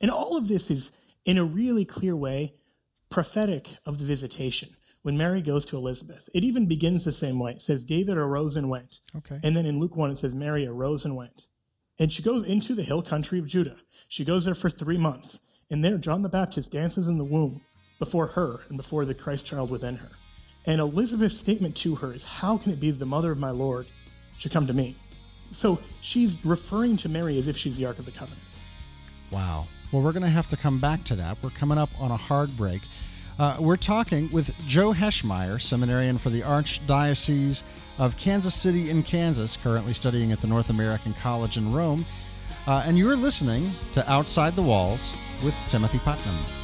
[0.00, 0.90] And all of this is,
[1.24, 2.54] in a really clear way,
[3.10, 4.70] prophetic of the visitation.
[5.02, 7.52] When Mary goes to Elizabeth, it even begins the same way.
[7.52, 9.00] It says, David arose and went.
[9.16, 9.40] Okay.
[9.42, 11.46] And then in Luke 1, it says, Mary arose and went.
[11.98, 13.76] And she goes into the hill country of Judah.
[14.08, 15.40] She goes there for three months.
[15.70, 17.62] And there, John the Baptist dances in the womb
[17.98, 20.10] before her and before the Christ child within her.
[20.66, 23.50] And Elizabeth's statement to her is, How can it be that the mother of my
[23.50, 23.86] Lord
[24.38, 24.96] should come to me?
[25.50, 28.42] So she's referring to Mary as if she's the Ark of the Covenant.
[29.30, 29.66] Wow.
[29.92, 31.38] Well, we're going to have to come back to that.
[31.42, 32.80] We're coming up on a hard break.
[33.40, 37.62] Uh, we're talking with Joe Heschmeyer, seminarian for the Archdiocese
[37.98, 42.04] of Kansas City in Kansas, currently studying at the North American College in Rome.
[42.66, 46.59] Uh, and you're listening to Outside the Walls with Timothy Putnam.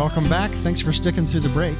[0.00, 0.50] Welcome back.
[0.50, 1.76] Thanks for sticking through the break.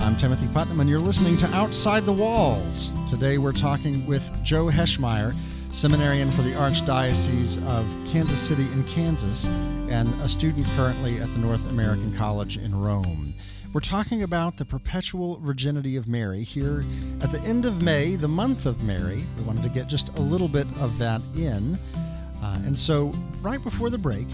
[0.00, 2.92] I'm Timothy Putnam, and you're listening to Outside the Walls.
[3.08, 5.36] Today we're talking with Joe Heschmeyer,
[5.70, 9.46] seminarian for the Archdiocese of Kansas City in Kansas,
[9.88, 13.32] and a student currently at the North American College in Rome.
[13.72, 16.82] We're talking about the perpetual virginity of Mary here
[17.20, 19.24] at the end of May, the month of Mary.
[19.36, 21.78] We wanted to get just a little bit of that in.
[22.42, 24.26] Uh, and so, right before the break,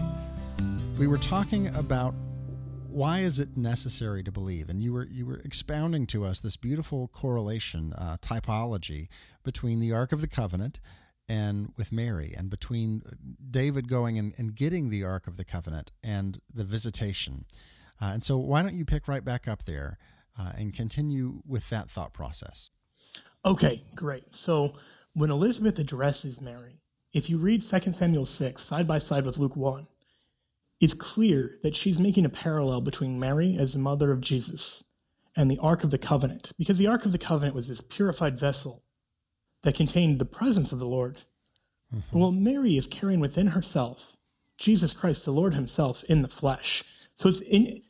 [0.96, 2.14] we were talking about
[2.94, 4.68] why is it necessary to believe?
[4.68, 9.08] And you were you were expounding to us this beautiful correlation uh, typology
[9.42, 10.80] between the Ark of the Covenant
[11.28, 13.02] and with Mary, and between
[13.50, 17.46] David going and, and getting the Ark of the Covenant and the visitation.
[18.00, 19.98] Uh, and so, why don't you pick right back up there
[20.38, 22.70] uh, and continue with that thought process?
[23.44, 24.34] Okay, great.
[24.34, 24.74] So,
[25.14, 26.80] when Elizabeth addresses Mary,
[27.12, 29.86] if you read 2 Samuel 6 side by side with Luke 1,
[30.84, 34.84] it's clear that she's making a parallel between Mary as the mother of Jesus
[35.34, 38.38] and the Ark of the Covenant, because the Ark of the Covenant was this purified
[38.38, 38.82] vessel
[39.62, 41.22] that contained the presence of the Lord.
[41.94, 42.18] Mm-hmm.
[42.18, 44.18] Well, Mary is carrying within herself
[44.58, 46.84] Jesus Christ, the Lord Himself, in the flesh.
[47.14, 47.80] So it's in,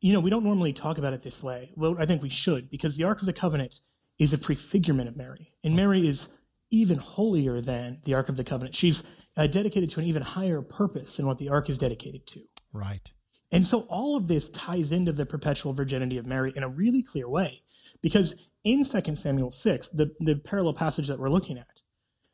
[0.00, 1.72] you know, we don't normally talk about it this way.
[1.76, 3.80] Well, I think we should, because the Ark of the Covenant
[4.18, 5.52] is a prefigurement of Mary.
[5.62, 6.30] And Mary is
[6.70, 8.74] even holier than the Ark of the Covenant.
[8.74, 9.02] She's
[9.36, 12.40] uh, dedicated to an even higher purpose than what the Ark is dedicated to.
[12.72, 13.10] Right.
[13.52, 17.02] And so all of this ties into the perpetual virginity of Mary in a really
[17.02, 17.60] clear way.
[18.00, 21.82] Because in 2 Samuel 6, the, the parallel passage that we're looking at,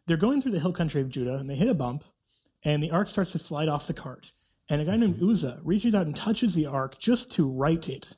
[0.06, 2.02] they're going through the hill country of Judah and they hit a bump
[2.64, 4.32] and the ark starts to slide off the cart.
[4.68, 8.14] And a guy named Uzzah reaches out and touches the ark just to right it,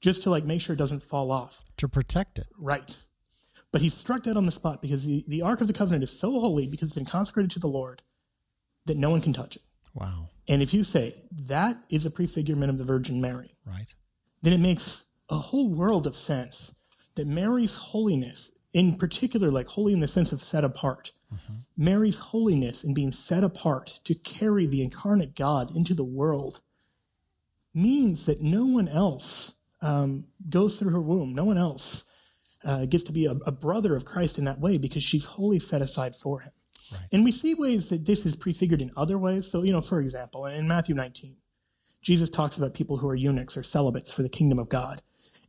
[0.00, 1.62] just to like make sure it doesn't fall off.
[1.76, 2.46] To protect it.
[2.58, 2.98] Right.
[3.72, 6.18] But he's struck dead on the spot because the, the Ark of the Covenant is
[6.18, 8.02] so holy because it's been consecrated to the Lord
[8.86, 9.62] that no one can touch it.
[9.94, 10.28] Wow.
[10.48, 11.14] And if you say
[11.46, 13.92] that is a prefigurement of the Virgin Mary, right,
[14.42, 16.74] then it makes a whole world of sense
[17.14, 21.54] that Mary's holiness, in particular, like holy in the sense of set apart, mm-hmm.
[21.76, 26.60] Mary's holiness in being set apart to carry the incarnate God into the world
[27.72, 31.34] means that no one else um, goes through her womb.
[31.34, 32.09] No one else
[32.64, 35.58] uh, gets to be a, a, brother of Christ in that way because she's wholly
[35.58, 36.52] set aside for him.
[36.92, 37.02] Right.
[37.12, 39.50] And we see ways that this is prefigured in other ways.
[39.50, 41.36] So, you know, for example, in Matthew 19,
[42.02, 45.02] Jesus talks about people who are eunuchs or celibates for the kingdom of God.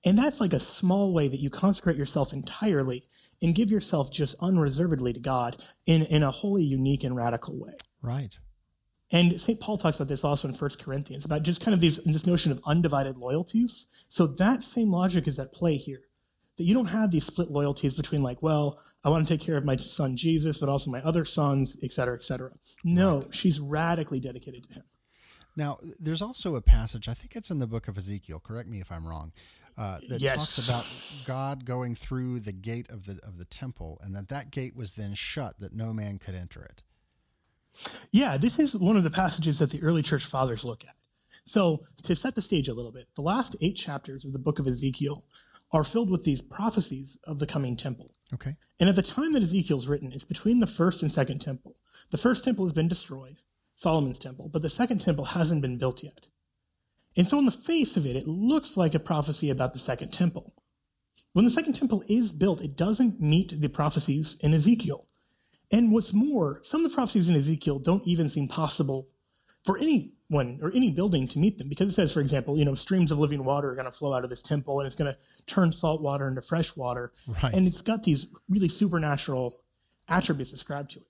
[0.03, 3.03] And that's like a small way that you consecrate yourself entirely
[3.41, 7.73] and give yourself just unreservedly to God in, in a wholly unique and radical way.
[8.01, 8.35] Right.
[9.11, 9.59] And St.
[9.59, 12.51] Paul talks about this also in 1 Corinthians, about just kind of these, this notion
[12.51, 13.87] of undivided loyalties.
[14.07, 16.03] So that same logic is at play here.
[16.57, 19.57] That you don't have these split loyalties between like, well, I want to take care
[19.57, 22.51] of my son Jesus, but also my other sons, et cetera, et cetera.
[22.83, 23.33] No, right.
[23.33, 24.83] she's radically dedicated to him.
[25.55, 28.79] Now, there's also a passage, I think it's in the book of Ezekiel, correct me
[28.79, 29.33] if I'm wrong,
[29.77, 30.55] uh, that yes.
[30.55, 34.51] talks about God going through the gate of the, of the temple and that that
[34.51, 36.83] gate was then shut, that no man could enter it.
[38.11, 40.95] Yeah, this is one of the passages that the early church fathers look at.
[41.45, 44.59] So, to set the stage a little bit, the last eight chapters of the book
[44.59, 45.23] of Ezekiel
[45.71, 48.13] are filled with these prophecies of the coming temple.
[48.33, 48.55] Okay.
[48.79, 51.77] And at the time that Ezekiel's written, it's between the first and second temple.
[52.11, 53.37] The first temple has been destroyed,
[53.75, 56.29] Solomon's temple, but the second temple hasn't been built yet.
[57.15, 60.09] And so, on the face of it, it looks like a prophecy about the second
[60.09, 60.53] temple.
[61.33, 65.07] When the second temple is built, it doesn't meet the prophecies in Ezekiel.
[65.71, 69.09] And what's more, some of the prophecies in Ezekiel don't even seem possible
[69.63, 69.77] for
[70.31, 73.11] anyone or any building to meet them because it says, for example, you know, streams
[73.11, 75.19] of living water are going to flow out of this temple and it's going to
[75.45, 77.11] turn salt water into fresh water.
[77.43, 77.53] Right.
[77.53, 79.61] And it's got these really supernatural
[80.07, 81.05] attributes ascribed to it.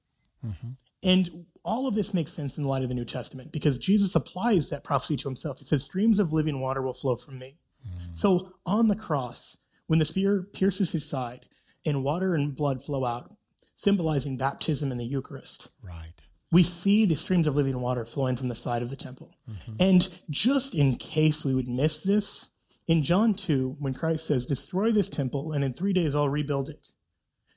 [0.45, 0.69] Mm-hmm.
[1.03, 4.15] And all of this makes sense in the light of the New Testament because Jesus
[4.15, 5.60] applies that prophecy to himself.
[5.60, 7.57] He says, Streams of living water will flow from me.
[7.88, 8.15] Mm.
[8.15, 9.57] So on the cross,
[9.88, 11.47] when the spear pierces his side
[11.86, 13.34] and water and blood flow out,
[13.73, 15.71] symbolizing baptism in the Eucharist.
[15.81, 16.20] Right.
[16.51, 19.35] We see the streams of living water flowing from the side of the temple.
[19.49, 19.73] Mm-hmm.
[19.79, 22.51] And just in case we would miss this,
[22.87, 26.69] in John 2, when Christ says, Destroy this temple, and in three days I'll rebuild
[26.69, 26.89] it,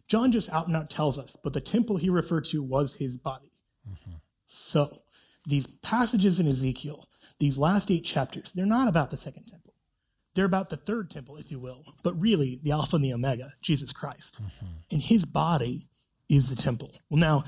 [0.08, 3.16] John just out and out tells us, but the temple he referred to was his
[3.16, 3.50] body.
[3.88, 4.16] Mm-hmm.
[4.44, 4.98] So,
[5.46, 7.06] these passages in Ezekiel,
[7.38, 9.74] these last eight chapters, they're not about the second temple.
[10.34, 13.52] They're about the third temple, if you will, but really the Alpha and the Omega,
[13.62, 14.42] Jesus Christ.
[14.42, 14.66] Mm-hmm.
[14.90, 15.88] And his body
[16.28, 16.92] is the temple.
[17.08, 17.44] Well, now,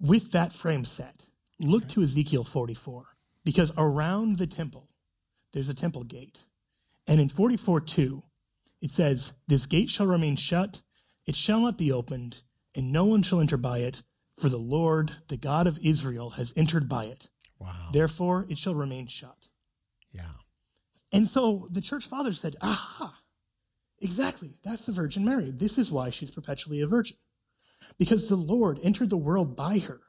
[0.00, 1.28] with that frame set,
[1.60, 3.04] look to Ezekiel 44,
[3.44, 4.88] because around the temple,
[5.52, 6.46] there's a temple gate.
[7.06, 8.22] And in 44 2,
[8.82, 10.82] it says, This gate shall remain shut,
[11.26, 12.42] it shall not be opened,
[12.74, 14.02] and no one shall enter by it,
[14.34, 17.28] for the Lord, the God of Israel, has entered by it.
[17.58, 17.88] Wow.
[17.92, 19.48] Therefore, it shall remain shut.
[20.10, 20.32] Yeah.
[21.12, 23.14] And so the church fathers said, aha,
[24.00, 24.54] exactly.
[24.64, 25.52] That's the Virgin Mary.
[25.52, 27.16] This is why she's perpetually a virgin
[27.98, 30.00] because the Lord entered the world by her.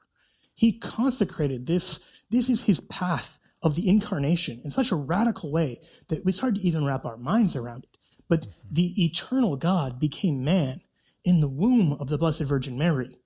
[0.56, 2.24] He consecrated this.
[2.30, 6.56] This is his path of the incarnation in such a radical way that it's hard
[6.56, 7.98] to even wrap our minds around it.
[8.28, 10.82] But the eternal God became man
[11.24, 13.17] in the womb of the Blessed Virgin Mary.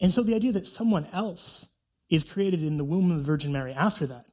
[0.00, 1.68] And so the idea that someone else
[2.08, 4.26] is created in the womb of the Virgin Mary after that,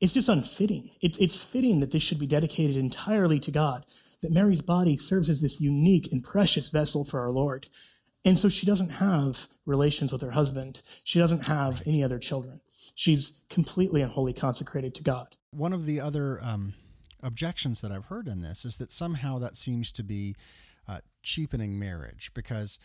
[0.00, 0.90] it's just unfitting.
[1.00, 3.84] It's, it's fitting that this should be dedicated entirely to God,
[4.22, 7.68] that Mary's body serves as this unique and precious vessel for our Lord.
[8.24, 10.82] And so she doesn't have relations with her husband.
[11.04, 12.60] She doesn't have any other children.
[12.94, 15.36] She's completely and wholly consecrated to God.
[15.52, 16.74] One of the other um,
[17.22, 20.36] objections that I've heard in this is that somehow that seems to be
[20.86, 22.78] uh, cheapening marriage because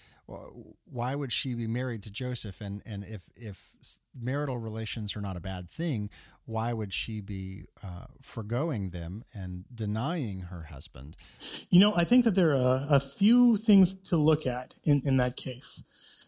[0.85, 2.59] why would she be married to Joseph?
[2.61, 3.73] And, and if, if
[4.19, 6.09] marital relations are not a bad thing,
[6.45, 11.17] why would she be uh, foregoing them and denying her husband?
[11.69, 15.01] You know, I think that there are a, a few things to look at in,
[15.05, 15.83] in that case.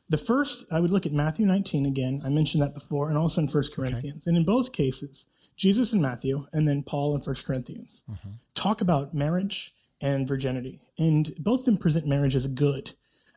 [0.10, 2.22] The first, I would look at Matthew 19 again.
[2.26, 4.24] I mentioned that before, and also in 1 Corinthians.
[4.24, 4.30] Okay.
[4.30, 5.28] And in both cases,
[5.58, 8.30] Jesus in Matthew and then Paul in 1 Corinthians mm-hmm.
[8.54, 10.80] talk about marriage and virginity.
[10.98, 12.92] And both of them present marriage as good,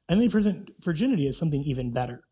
[0.09, 2.23] and they present virginity as something even better.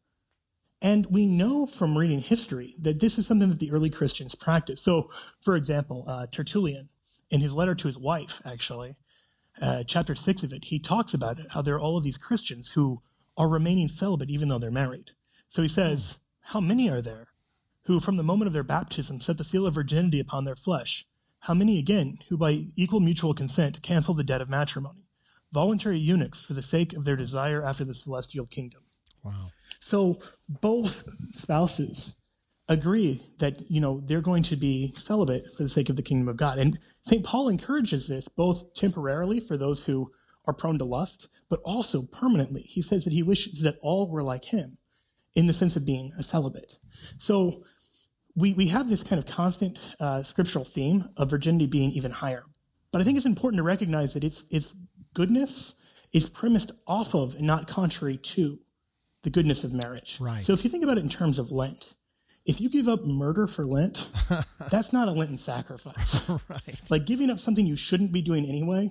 [0.80, 4.84] And we know from reading history that this is something that the early Christians practiced.
[4.84, 5.10] So,
[5.40, 6.88] for example, uh, Tertullian,
[7.30, 8.96] in his letter to his wife, actually,
[9.60, 12.18] uh, chapter six of it, he talks about it, how there are all of these
[12.18, 13.02] Christians who
[13.36, 15.10] are remaining celibate even though they're married.
[15.48, 16.20] So he says,
[16.52, 17.28] How many are there
[17.86, 21.06] who, from the moment of their baptism, set the seal of virginity upon their flesh?
[21.42, 25.06] How many again who, by equal mutual consent, cancel the debt of matrimony?
[25.52, 28.82] Voluntary eunuchs for the sake of their desire after the celestial kingdom.
[29.24, 29.48] Wow.
[29.78, 30.18] So
[30.48, 32.16] both spouses
[32.68, 36.28] agree that you know they're going to be celibate for the sake of the kingdom
[36.28, 36.58] of God.
[36.58, 37.24] And St.
[37.24, 40.12] Paul encourages this both temporarily for those who
[40.46, 42.62] are prone to lust, but also permanently.
[42.62, 44.78] He says that he wishes that all were like him
[45.34, 46.78] in the sense of being a celibate.
[47.18, 47.64] So
[48.34, 52.44] we, we have this kind of constant uh, scriptural theme of virginity being even higher.
[52.92, 54.74] But I think it's important to recognize that its, its
[55.14, 58.58] goodness is premised off of and not contrary to
[59.28, 60.18] the goodness of marriage.
[60.20, 60.42] Right.
[60.42, 61.94] So if you think about it in terms of Lent,
[62.46, 64.10] if you give up murder for Lent,
[64.70, 66.30] that's not a Lenten sacrifice.
[66.48, 66.90] right.
[66.90, 68.90] Like giving up something you shouldn't be doing anyway,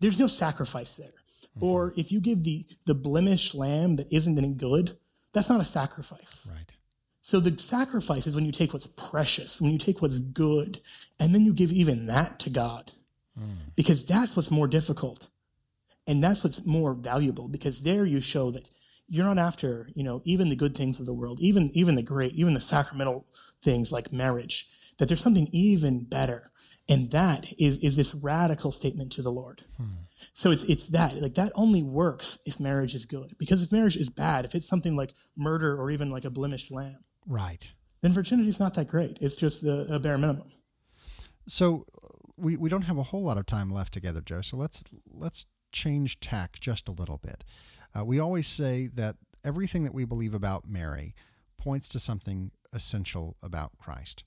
[0.00, 1.12] there's no sacrifice there.
[1.56, 1.64] Mm-hmm.
[1.64, 4.94] Or if you give the the blemished lamb that isn't any good,
[5.32, 6.50] that's not a sacrifice.
[6.52, 6.74] Right.
[7.20, 10.80] So the sacrifice is when you take what's precious, when you take what's good,
[11.20, 12.90] and then you give even that to God.
[13.38, 13.76] Mm.
[13.76, 15.28] Because that's what's more difficult.
[16.06, 18.70] And that's what's more valuable because there you show that
[19.08, 22.02] you're not after, you know, even the good things of the world, even even the
[22.02, 23.26] great, even the sacramental
[23.62, 26.44] things like marriage, that there's something even better.
[26.88, 29.62] And that is is this radical statement to the Lord.
[29.76, 30.04] Hmm.
[30.32, 33.32] So it's it's that like that only works if marriage is good.
[33.38, 36.70] Because if marriage is bad, if it's something like murder or even like a blemished
[36.70, 37.70] lamb, right,
[38.02, 39.18] then virginity is not that great.
[39.20, 40.48] It's just the a bare minimum.
[41.46, 41.86] So
[42.36, 44.42] we we don't have a whole lot of time left together, Joe.
[44.42, 47.44] So let's let's change tack just a little bit.
[47.96, 51.14] Uh, we always say that everything that we believe about Mary
[51.58, 54.24] points to something essential about Christ.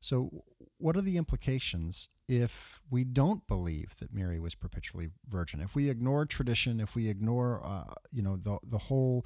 [0.00, 0.44] So,
[0.78, 5.60] what are the implications if we don't believe that Mary was perpetually virgin?
[5.60, 9.24] If we ignore tradition, if we ignore, uh, you know, the the whole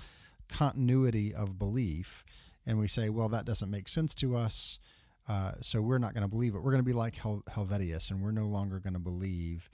[0.48, 2.24] continuity of belief,
[2.64, 4.78] and we say, well, that doesn't make sense to us,
[5.28, 6.62] uh, so we're not going to believe it.
[6.62, 9.68] We're going to be like Hel- Helvidius, and we're no longer going to believe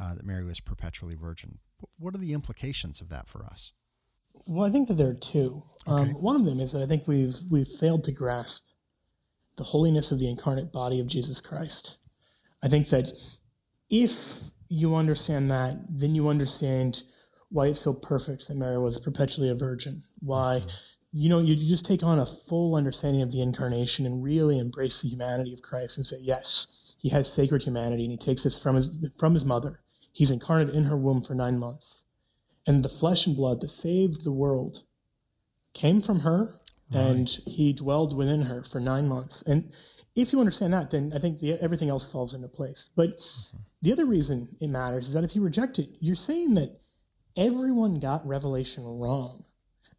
[0.00, 1.58] uh, that Mary was perpetually virgin.
[1.98, 3.72] What are the implications of that for us?
[4.48, 5.62] Well, I think that there are two.
[5.86, 6.10] Um, okay.
[6.10, 8.72] Um, one of them is that I think we've we've failed to grasp
[9.56, 12.00] the holiness of the incarnate body of Jesus Christ.
[12.62, 13.12] I think that
[13.90, 17.02] if you understand that, then you understand
[17.50, 20.02] why it's so perfect that Mary was perpetually a virgin.
[20.20, 20.62] Why,
[21.12, 25.02] you know, you just take on a full understanding of the incarnation and really embrace
[25.02, 28.58] the humanity of Christ and say, yes, he has sacred humanity and he takes this
[28.58, 29.80] from his from his mother
[30.12, 32.04] He's incarnate in her womb for nine months.
[32.66, 34.84] And the flesh and blood that saved the world
[35.72, 36.54] came from her,
[36.92, 37.00] right.
[37.00, 39.42] and he dwelled within her for nine months.
[39.42, 39.72] And
[40.14, 42.90] if you understand that, then I think the, everything else falls into place.
[42.94, 43.58] But mm-hmm.
[43.82, 46.80] the other reason it matters is that if you reject it, you're saying that
[47.36, 49.44] everyone got revelation wrong.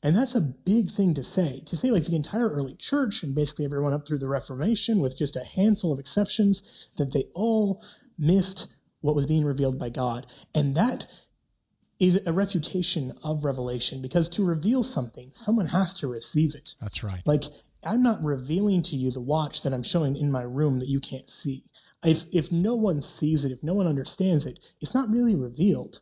[0.03, 1.61] And that's a big thing to say.
[1.67, 5.17] To say, like, the entire early church and basically everyone up through the Reformation, with
[5.17, 7.83] just a handful of exceptions, that they all
[8.17, 10.25] missed what was being revealed by God.
[10.55, 11.07] And that
[11.99, 16.75] is a refutation of revelation because to reveal something, someone has to receive it.
[16.81, 17.21] That's right.
[17.25, 17.43] Like,
[17.83, 20.99] I'm not revealing to you the watch that I'm showing in my room that you
[20.99, 21.63] can't see.
[22.03, 26.01] If, if no one sees it, if no one understands it, it's not really revealed.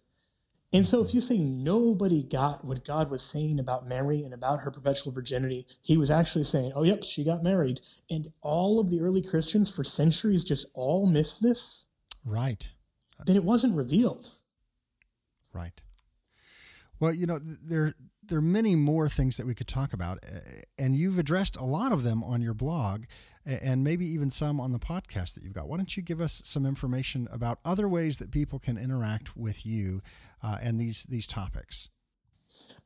[0.72, 4.62] And so if you say nobody got what God was saying about Mary and about
[4.62, 7.82] her perpetual virginity, he was actually saying, oh, yep, she got married.
[8.10, 11.88] And all of the early Christians for centuries just all missed this.
[12.24, 12.70] Right
[13.26, 14.30] then it wasn't revealed.
[15.54, 15.82] Right.
[17.00, 17.94] Well, you know, there
[18.24, 20.20] there are many more things that we could talk about,
[20.78, 23.06] and you've addressed a lot of them on your blog,
[23.46, 25.68] and maybe even some on the podcast that you've got.
[25.68, 29.66] Why don't you give us some information about other ways that people can interact with
[29.66, 30.02] you
[30.44, 31.90] uh, and these these topics?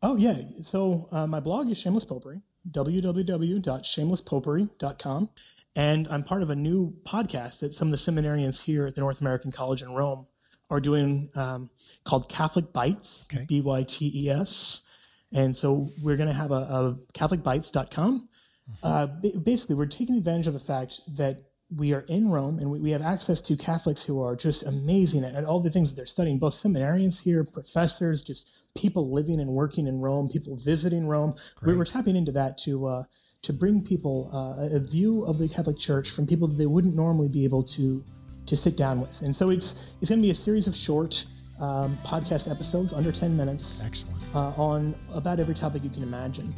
[0.01, 2.41] Oh yeah, so uh, my blog is Shameless Popery,
[2.71, 5.29] www.shamelesspopery.com.
[5.75, 9.01] And I'm part of a new podcast that some of the seminarians here at the
[9.01, 10.27] North American College in Rome
[10.69, 11.69] are doing um,
[12.03, 13.45] called Catholic Bytes, okay.
[13.47, 14.83] B Y T E S.
[15.31, 18.29] And so we're going to have a, a CatholicBytes.com.
[18.69, 18.73] Mm-hmm.
[18.83, 19.07] Uh,
[19.39, 21.41] basically, we're taking advantage of the fact that
[21.77, 25.23] we are in Rome and we, we have access to Catholics who are just amazing
[25.23, 29.39] at, at, all the things that they're studying, both seminarians here, professors, just people living
[29.39, 31.33] and working in Rome, people visiting Rome.
[31.61, 33.03] We're, we're, tapping into that to uh,
[33.43, 36.95] to bring people uh, a view of the Catholic Church from people that they wouldn't
[36.95, 38.03] normally be able to
[38.45, 39.21] to sit down with.
[39.21, 41.25] And so it's it's going to be a series of short
[41.59, 43.83] um, podcast episodes under 10 minutes.
[43.83, 44.17] Excellent.
[44.35, 46.53] Uh, on about every topic you can imagine.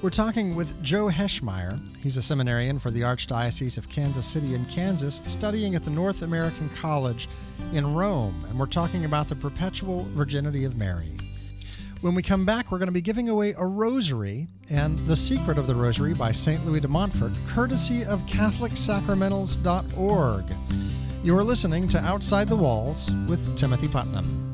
[0.00, 1.76] We're talking with Joe Heschmeyer.
[1.98, 6.22] He's a seminarian for the Archdiocese of Kansas City in Kansas, studying at the North
[6.22, 7.28] American College
[7.72, 8.44] in Rome.
[8.48, 11.16] And we're talking about the perpetual virginity of Mary.
[12.00, 15.58] When we come back, we're going to be giving away a rosary and The Secret
[15.58, 16.64] of the Rosary by St.
[16.64, 20.44] Louis de Montfort, courtesy of CatholicSacramentals.org.
[21.24, 24.47] You're listening to Outside the Walls with Timothy Putnam.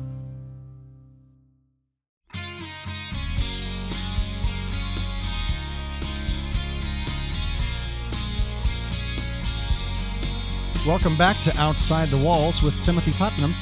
[10.85, 13.55] Welcome back to Outside the Walls with Timothy Putnam.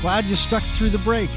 [0.00, 1.30] Glad you stuck through the break.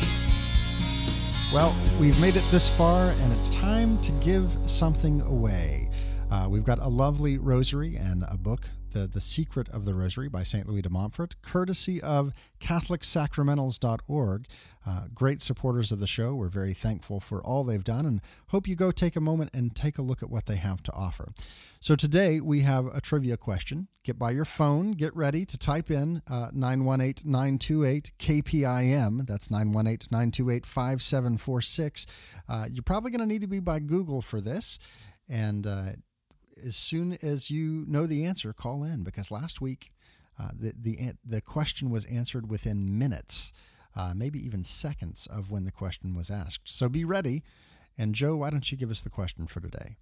[1.54, 5.92] Well, we've made it this far, and it's time to give something away.
[6.32, 10.30] Uh, we've got a lovely rosary and a book, the, the Secret of the Rosary
[10.30, 10.68] by St.
[10.68, 14.48] Louis de Montfort, courtesy of CatholicSacramentals.org.
[14.84, 16.34] Uh, great supporters of the show.
[16.34, 19.76] We're very thankful for all they've done and hope you go take a moment and
[19.76, 21.34] take a look at what they have to offer.
[21.84, 23.90] So today we have a trivia question.
[24.06, 29.28] Get by your phone, get ready to type in uh, 918 928 KPIM.
[29.28, 32.06] That's 918 928 5746.
[32.48, 34.80] Uh, you're probably going to need to be by Google for this.
[35.28, 35.88] And uh,
[36.66, 39.90] as soon as you know the answer, call in because last week
[40.40, 43.52] uh, the, the, the question was answered within minutes,
[43.94, 46.70] uh, maybe even seconds of when the question was asked.
[46.70, 47.44] So be ready.
[47.98, 49.98] And Joe, why don't you give us the question for today?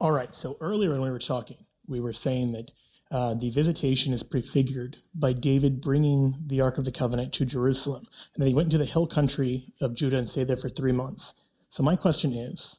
[0.00, 0.34] All right.
[0.34, 2.70] So earlier when we were talking, we were saying that
[3.10, 8.06] uh, the visitation is prefigured by David bringing the Ark of the Covenant to Jerusalem.
[8.34, 10.92] And then he went into the hill country of Judah and stayed there for three
[10.92, 11.34] months.
[11.68, 12.78] So my question is,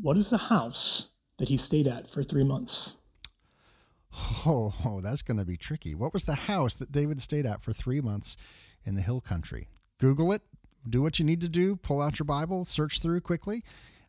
[0.00, 2.96] what is the house that he stayed at for three months.
[4.46, 5.94] Oh, oh that's going to be tricky.
[5.94, 8.36] What was the house that David stayed at for three months
[8.84, 9.68] in the hill country?
[9.98, 10.42] Google it,
[10.88, 13.64] do what you need to do, pull out your Bible, search through quickly,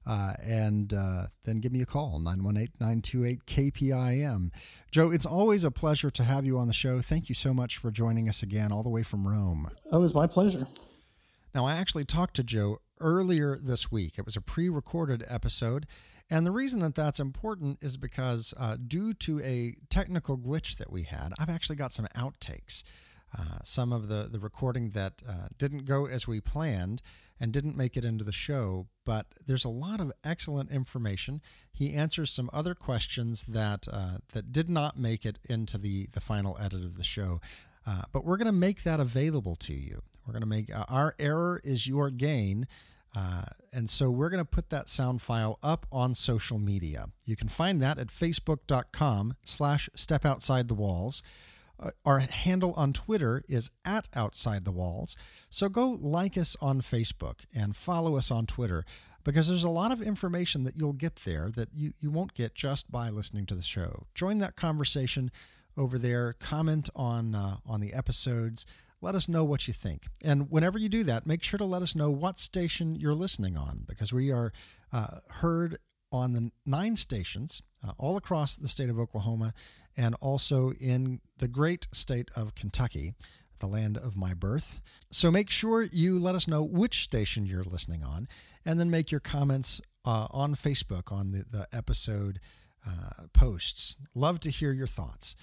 [0.06, 4.50] uh, and uh, then give me a call 918 928 KPIM.
[4.90, 7.02] Joe, it's always a pleasure to have you on the show.
[7.02, 9.70] Thank you so much for joining us again, all the way from Rome.
[9.92, 10.66] Oh, it was my pleasure.
[11.54, 14.18] Now, I actually talked to Joe earlier this week.
[14.18, 15.86] It was a pre recorded episode.
[16.30, 20.90] And the reason that that's important is because, uh, due to a technical glitch that
[20.90, 22.84] we had, I've actually got some outtakes.
[23.38, 27.02] Uh, some of the, the recording that uh, didn't go as we planned
[27.42, 31.42] and didn't make it into the show, but there's a lot of excellent information.
[31.74, 36.22] He answers some other questions that uh, that did not make it into the, the
[36.22, 37.42] final edit of the show.
[37.86, 40.04] Uh, but we're going to make that available to you.
[40.26, 42.68] We're going to make uh, our error is your gain.
[43.16, 47.08] Uh, and so we're going to put that sound file up on social media.
[47.26, 51.24] You can find that at facebook.com slash step outside the walls.
[51.82, 55.18] Uh, our handle on Twitter is at outside the walls.
[55.50, 58.86] So go like us on Facebook and follow us on Twitter
[59.24, 62.56] because there's a lot of information that you'll get there that you, you won't get
[62.56, 64.08] just by listening to the show.
[64.14, 65.32] Join that conversation
[65.78, 66.34] over there.
[66.34, 68.66] Comment on uh, on the episodes
[69.02, 70.06] let us know what you think.
[70.24, 73.58] And whenever you do that, make sure to let us know what station you're listening
[73.58, 74.54] on because we are
[74.94, 75.78] uh, heard
[76.12, 79.54] on the nine stations uh, all across the state of Oklahoma
[79.98, 83.14] and also in the great state of Kentucky,
[83.60, 84.80] the land of my birth.
[85.12, 88.28] So make sure you let us know which station you're listening on
[88.66, 92.40] and then make your comments uh, on Facebook on the, the episode
[92.88, 93.98] uh, posts.
[94.16, 95.36] Love to hear your thoughts.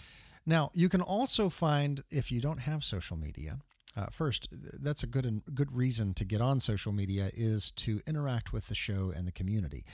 [0.45, 3.59] Now, you can also find, if you don't have social media,
[3.97, 4.49] uh, first,
[4.81, 8.75] that's a good good reason to get on social media is to interact with the
[8.75, 9.85] show and the community.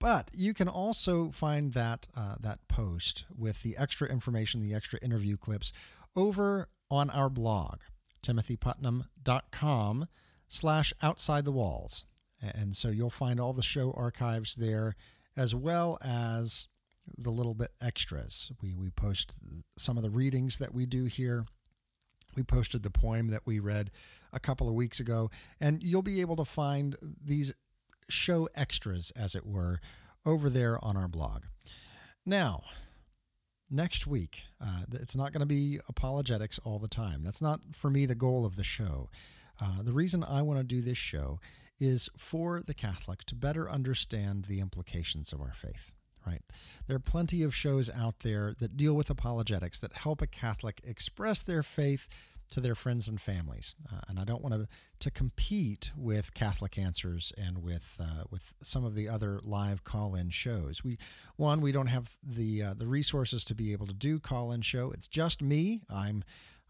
[0.00, 4.98] But you can also find that uh, that post with the extra information, the extra
[5.02, 5.72] interview clips,
[6.14, 7.80] over on our blog,
[8.22, 10.06] timothyputnam.com
[10.46, 12.04] slash outside the walls.
[12.40, 14.94] And so you'll find all the show archives there,
[15.36, 16.68] as well as
[17.16, 18.52] the little bit extras.
[18.62, 19.34] We, we post
[19.76, 21.46] some of the readings that we do here.
[22.36, 23.90] We posted the poem that we read
[24.32, 25.30] a couple of weeks ago,
[25.60, 27.52] and you'll be able to find these
[28.08, 29.80] show extras, as it were,
[30.24, 31.44] over there on our blog.
[32.26, 32.62] Now,
[33.70, 37.22] next week, uh, it's not going to be apologetics all the time.
[37.24, 39.08] That's not, for me, the goal of the show.
[39.60, 41.40] Uh, the reason I want to do this show
[41.80, 45.92] is for the Catholic to better understand the implications of our faith
[46.26, 46.42] right?
[46.86, 50.80] There are plenty of shows out there that deal with apologetics that help a Catholic
[50.84, 52.08] express their faith
[52.50, 53.74] to their friends and families.
[53.92, 54.68] Uh, and I don't want to
[55.00, 60.30] to compete with Catholic Answers and with uh, with some of the other live call-in
[60.30, 60.82] shows.
[60.82, 60.98] We
[61.36, 64.90] one we don't have the uh, the resources to be able to do call-in show.
[64.90, 65.82] It's just me.
[65.90, 66.24] I'm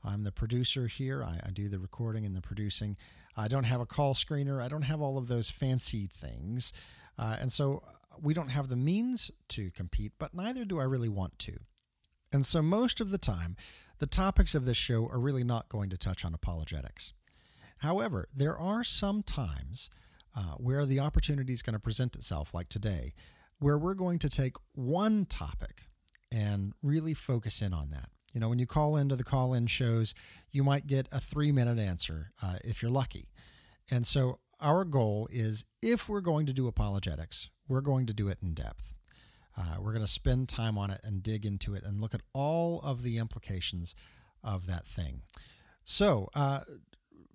[0.04, 1.22] I'm the producer here.
[1.22, 2.96] I, I do the recording and the producing.
[3.36, 4.62] I don't have a call screener.
[4.62, 6.72] I don't have all of those fancy things.
[7.16, 7.82] Uh, and so
[8.20, 11.58] we don't have the means to compete, but neither do I really want to.
[12.32, 13.56] And so most of the time,
[13.98, 17.12] the topics of this show are really not going to touch on apologetics.
[17.78, 19.90] However, there are some times
[20.36, 23.12] uh, where the opportunity is going to present itself, like today,
[23.58, 25.86] where we're going to take one topic
[26.32, 28.10] and really focus in on that.
[28.32, 30.14] You know, when you call into the call in shows,
[30.50, 33.30] you might get a three minute answer uh, if you're lucky.
[33.90, 38.28] And so our goal is if we're going to do apologetics, we're going to do
[38.28, 38.92] it in depth.
[39.58, 42.20] Uh, we're going to spend time on it and dig into it and look at
[42.32, 43.96] all of the implications
[44.44, 45.22] of that thing.
[45.84, 46.60] So, uh,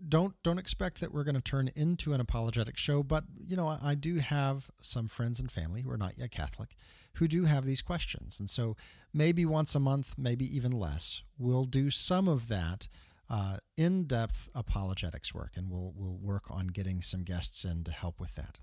[0.07, 3.67] don't don't expect that we're going to turn into an apologetic show, but you know,
[3.67, 6.75] I, I do have some friends and family who are not yet Catholic
[7.17, 8.39] who do have these questions.
[8.39, 8.75] And so
[9.13, 12.87] maybe once a month, maybe even less, we'll do some of that
[13.29, 18.19] uh, in-depth apologetics work, and we'll we'll work on getting some guests in to help
[18.19, 18.59] with that.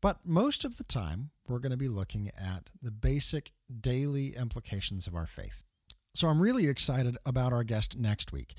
[0.00, 5.06] But most of the time, we're going to be looking at the basic daily implications
[5.06, 5.64] of our faith.
[6.14, 8.54] So I'm really excited about our guest next week.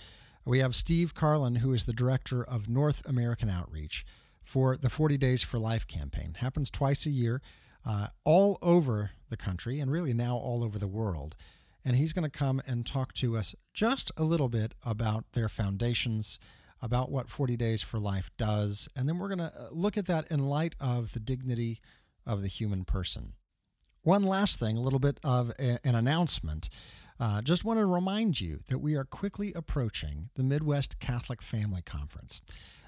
[0.46, 4.06] We have Steve Karlen, who is the director of North American Outreach
[4.42, 6.36] for the 40 Days for Life campaign.
[6.40, 7.42] Happens twice a year,
[7.86, 11.36] uh, all over the country, and really now all over the world
[11.86, 15.50] and he's going to come and talk to us just a little bit about their
[15.50, 16.40] foundations,
[16.82, 20.05] about what 40 Days for Life does, and then we're going to uh, look at
[20.07, 21.80] that in light of the dignity
[22.25, 23.34] of the human person.
[24.03, 26.69] One last thing, a little bit of a, an announcement.
[27.19, 31.82] Uh, just want to remind you that we are quickly approaching the Midwest Catholic Family
[31.82, 32.41] Conference.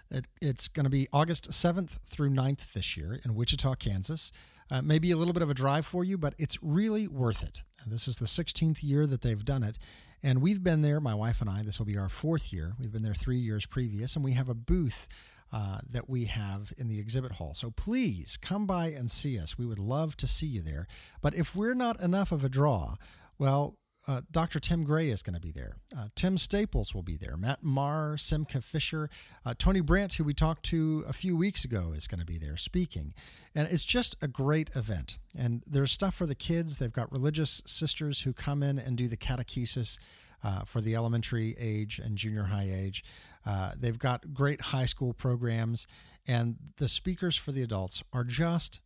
[0.10, 4.32] It, it's going to be August 7th through 9th this year in Wichita, Kansas.
[4.70, 7.62] Uh, maybe a little bit of a drive for you, but it's really worth it.
[7.86, 9.78] This is the 16th year that they've done it.
[10.24, 12.74] And we've been there, my wife and I, this will be our fourth year.
[12.80, 15.08] We've been there three years previous, and we have a booth
[15.52, 17.54] uh, that we have in the exhibit hall.
[17.56, 19.58] So please come by and see us.
[19.58, 20.88] We would love to see you there.
[21.22, 22.96] But if we're not enough of a draw,
[23.38, 23.76] well,
[24.08, 24.60] uh, Dr.
[24.60, 25.78] Tim Gray is going to be there.
[25.96, 27.38] Uh, Tim Staples will be there.
[27.38, 29.10] Matt Maher, Simcha Fisher,
[29.46, 32.38] uh, Tony Brandt, who we talked to a few weeks ago, is going to be
[32.38, 33.14] there speaking.
[33.54, 35.20] And it's just a great event.
[35.38, 36.78] And there's stuff for the kids.
[36.78, 40.00] They've got religious sisters who come in and do the catechesis
[40.44, 43.04] uh, for the elementary age and junior high age.
[43.46, 45.86] Uh, they've got great high school programs.
[46.28, 48.80] And the speakers for the adults are just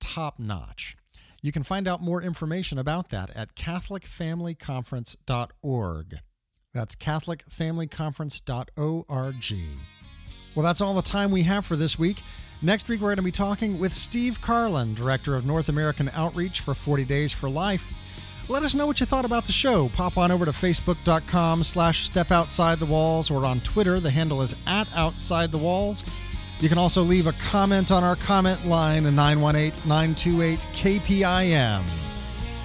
[0.00, 0.96] top notch.
[1.42, 6.14] You can find out more information about that at CatholicFamilyConference.org.
[6.74, 9.54] That's CatholicFamilyConference.org.
[10.54, 12.22] Well, that's all the time we have for this week.
[12.60, 16.60] Next week, we're going to be talking with Steve Karlen, Director of North American Outreach
[16.60, 17.92] for 40 Days for Life.
[18.48, 19.88] Let us know what you thought about the show.
[19.90, 24.00] Pop on over to facebook.com slash step outside the walls or on Twitter.
[24.00, 26.04] The handle is at outside the walls.
[26.60, 31.82] You can also leave a comment on our comment line at 918 928 KPIM.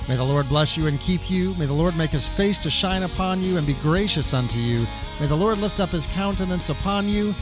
[0.09, 1.53] May the Lord bless you and keep you.
[1.55, 4.85] May the Lord make his face to shine upon you and be gracious unto you.
[5.19, 7.33] May the Lord lift up his countenance upon you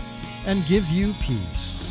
[0.45, 1.90] and give you peace.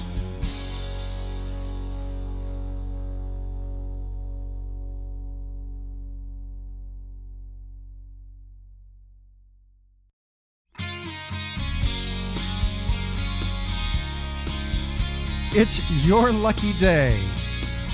[15.62, 17.20] It's your lucky day.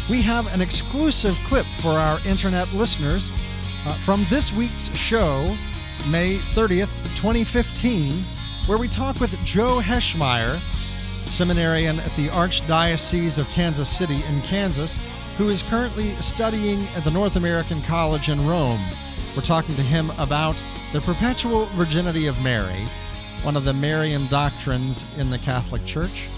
[0.08, 3.32] We have an exclusive clip for our internet listeners
[3.84, 5.52] uh, from this week's show,
[6.08, 8.12] May 30th, 2015,
[8.66, 10.58] where we talk with Joe Heschmeyer,
[11.28, 15.04] seminarian at the Archdiocese of Kansas City in Kansas,
[15.36, 18.80] who is currently studying at the North American College in Rome.
[19.34, 20.54] We're talking to him about
[20.92, 22.84] the perpetual virginity of Mary,
[23.42, 26.28] one of the Marian doctrines in the Catholic Church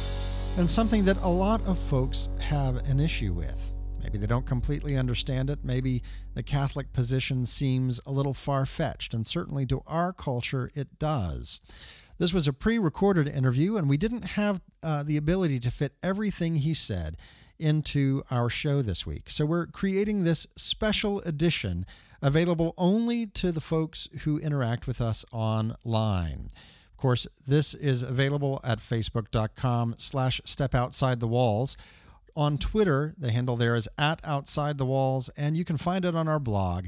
[0.57, 3.75] and something that a lot of folks have an issue with.
[4.03, 5.61] Maybe they don't completely understand it.
[5.63, 6.03] Maybe
[6.35, 11.61] the Catholic position seems a little far fetched, and certainly to our culture it does.
[12.19, 15.95] This was a pre recorded interview, and we didn't have uh, the ability to fit
[16.03, 17.17] everything he said
[17.59, 19.31] into our show this week.
[19.31, 21.85] So we're creating this special edition
[22.23, 26.49] available only to the folks who interact with us online.
[26.99, 31.77] Of course, this is available at facebook.com slash step outside the walls.
[32.35, 36.17] On Twitter, the handle there is at outside the walls, and you can find it
[36.17, 36.87] on our blog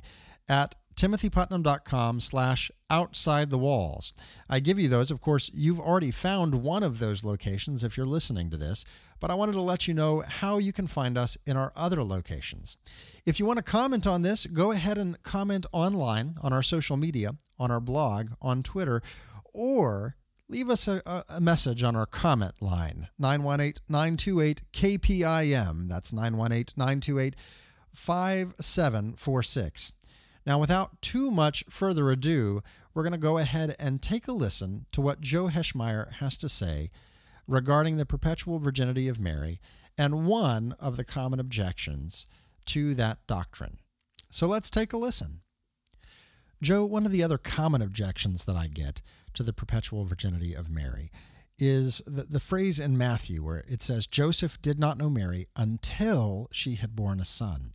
[0.49, 4.13] at timothyputnam.com slash outside the walls.
[4.49, 5.13] I give you those.
[5.13, 8.85] Of course, you've already found one of those locations if you're listening to this,
[9.21, 12.03] but I wanted to let you know how you can find us in our other
[12.03, 12.79] locations.
[13.25, 16.97] If you want to comment on this, go ahead and comment online on our social
[16.97, 19.03] media, on our blog, on Twitter,
[19.53, 20.17] or
[20.49, 25.89] leave us a, a, message on our comment line 918 928 KPIM.
[25.89, 27.37] That's 918 928
[27.95, 29.95] 5746.
[30.47, 32.63] Now, without too much further ado,
[32.95, 36.49] we're going to go ahead and take a listen to what Joe Heschmeyer has to
[36.49, 36.91] say
[37.47, 39.61] regarding the perpetual virginity of Mary
[39.99, 42.27] and one of the common objections
[42.67, 43.79] to that doctrine.
[44.31, 45.41] So let's take a listen.
[46.63, 49.03] Joe, one of the other common objections that I get
[49.35, 51.11] to the perpetual virginity of Mary
[51.59, 56.49] is the, the phrase in Matthew where it says, Joseph did not know Mary until
[56.51, 57.73] she had borne a son.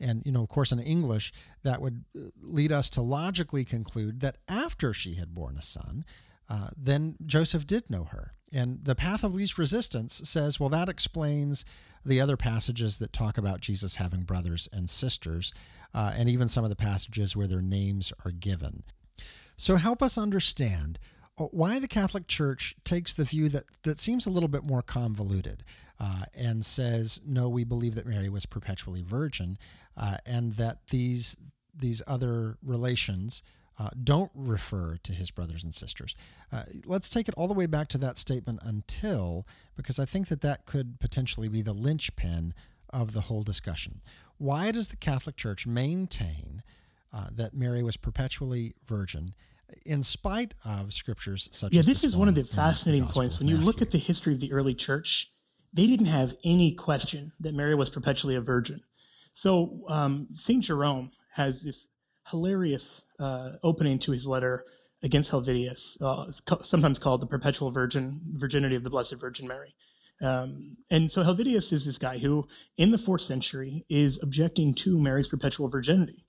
[0.00, 1.32] And, you know, of course, in English,
[1.62, 6.04] that would uh, lead us to logically conclude that after she had borne a son,
[6.48, 8.32] uh, then Joseph did know her.
[8.52, 11.64] And the path of least resistance says, well, that explains
[12.04, 15.52] the other passages that talk about Jesus having brothers and sisters,
[15.94, 18.82] uh, and even some of the passages where their names are given.
[19.60, 20.98] So help us understand
[21.36, 24.80] uh, why the Catholic Church takes the view that, that seems a little bit more
[24.80, 25.64] convoluted
[26.00, 29.58] uh, and says, no, we believe that Mary was perpetually virgin
[29.98, 31.36] uh, and that these,
[31.74, 33.42] these other relations
[33.78, 36.16] uh, don't refer to his brothers and sisters.
[36.50, 39.46] Uh, let's take it all the way back to that statement until,
[39.76, 42.54] because I think that that could potentially be the linchpin
[42.88, 44.00] of the whole discussion.
[44.38, 46.62] Why does the Catholic Church maintain
[47.12, 49.30] uh, that Mary was perpetually virgin?
[49.86, 53.38] In spite of scriptures such yeah, as this is one of the fascinating Gospel points.
[53.38, 55.30] When you look at the history of the early church,
[55.72, 58.80] they didn't have any question that Mary was perpetually a virgin.
[59.32, 61.86] So um, Saint Jerome has this
[62.30, 64.64] hilarious uh, opening to his letter
[65.02, 66.30] against Helvidius, uh,
[66.62, 69.74] sometimes called the Perpetual Virgin Virginity of the Blessed Virgin Mary.
[70.20, 72.46] Um, and so Helvidius is this guy who,
[72.76, 76.26] in the fourth century, is objecting to Mary's perpetual virginity.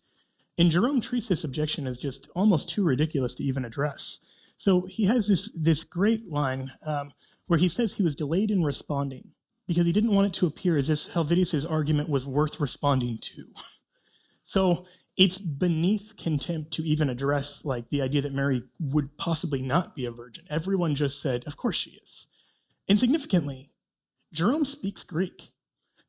[0.61, 4.19] And Jerome treats this objection as just almost too ridiculous to even address.
[4.57, 7.13] So he has this this great line um,
[7.47, 9.31] where he says he was delayed in responding
[9.67, 13.45] because he didn't want it to appear as if Helvidius's argument was worth responding to.
[14.43, 14.85] So
[15.15, 20.03] it's beneath contempt to even address like the idea that Mary would possibly not be
[20.03, 20.43] a virgin.
[20.49, 22.27] Everyone just said, "Of course she is."
[22.89, 23.71] And significantly,
[24.33, 25.53] Jerome speaks Greek.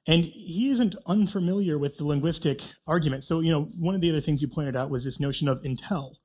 [0.06, 3.22] And he isn't unfamiliar with the linguistic argument.
[3.22, 5.60] So, you know, one of the other things you pointed out was this notion of
[5.64, 6.16] until.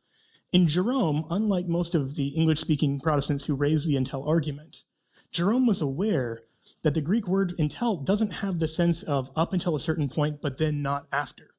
[0.51, 4.83] In Jerome, unlike most of the English speaking Protestants who raise the until argument,
[5.31, 6.41] Jerome was aware
[6.83, 10.41] that the Greek word until doesn't have the sense of up until a certain point,
[10.41, 11.51] but then not after.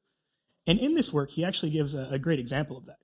[0.67, 2.97] And in this work, he actually gives a, a great example of that.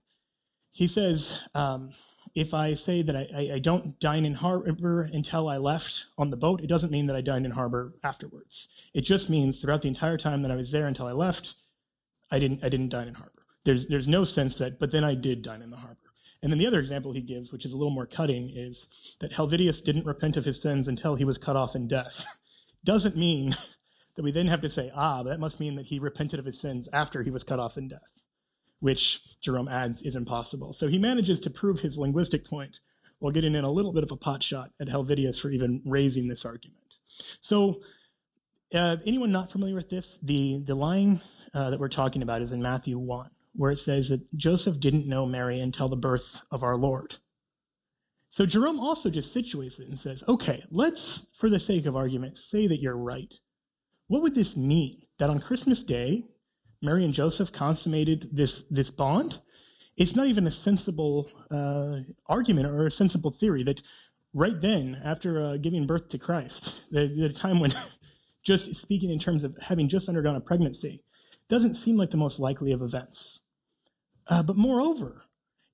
[0.72, 1.94] He says, um,
[2.36, 6.38] if I say that I, I, don't dine in harbor until I left on the
[6.38, 8.90] boat, it doesn't mean that I dined in harbor afterwards.
[8.94, 11.56] It just means throughout the entire time that I was there until I left,
[12.30, 13.32] I didn't I didn't dine in harbor.
[13.64, 15.98] There's there's no sense that, but then I did dine in the harbor.
[16.42, 19.32] And then the other example he gives, which is a little more cutting, is that
[19.32, 22.40] Helvidius didn't repent of his sins until he was cut off in death.
[22.84, 23.52] Doesn't mean
[24.16, 26.46] that we then have to say, ah, but that must mean that he repented of
[26.46, 28.26] his sins after he was cut off in death,
[28.80, 30.74] which Jerome adds is impossible.
[30.74, 32.80] So he manages to prove his linguistic point
[33.20, 36.28] while getting in a little bit of a pot shot at Helvidius for even raising
[36.28, 36.98] this argument.
[37.08, 37.82] So
[38.74, 41.22] uh, anyone not familiar with this, the, the line
[41.54, 45.08] uh, that we're talking about is in Matthew 1, where it says that Joseph didn't
[45.08, 47.16] know Mary until the birth of our Lord.
[48.30, 52.38] So Jerome also just situates it and says, okay, let's, for the sake of argument,
[52.38, 53.34] say that you're right.
[54.08, 55.02] What would this mean?
[55.20, 56.26] That on Christmas Day,
[56.86, 59.40] Mary and Joseph consummated this, this bond?
[59.98, 63.82] It's not even a sensible uh, argument or a sensible theory that
[64.34, 67.72] right then, after uh, giving birth to Christ, the, the time when
[68.46, 71.04] just speaking in terms of having just undergone a pregnancy,
[71.48, 73.42] doesn't seem like the most likely of events.
[74.28, 75.24] Uh, but moreover,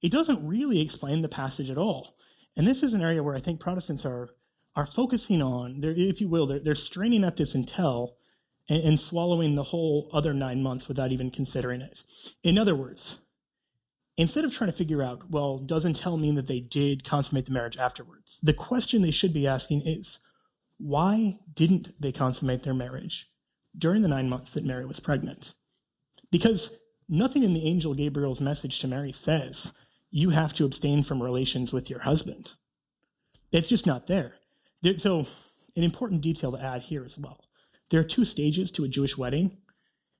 [0.01, 2.15] it doesn't really explain the passage at all.
[2.55, 4.29] And this is an area where I think Protestants are
[4.75, 8.15] are focusing on, if you will, they're, they're straining at this until
[8.69, 12.03] and, and swallowing the whole other nine months without even considering it.
[12.43, 13.25] In other words,
[14.17, 17.53] instead of trying to figure out, well, doesn't tell mean that they did consummate the
[17.53, 18.39] marriage afterwards?
[18.41, 20.19] The question they should be asking is,
[20.77, 23.27] why didn't they consummate their marriage
[23.77, 25.53] during the nine months that Mary was pregnant?
[26.31, 29.73] Because nothing in the angel Gabriel's message to Mary says
[30.09, 32.55] you have to abstain from relations with your husband.
[33.51, 34.33] It's just not there.
[34.81, 34.97] there.
[34.97, 35.25] So,
[35.75, 37.39] an important detail to add here as well.
[37.91, 39.57] There are two stages to a Jewish wedding.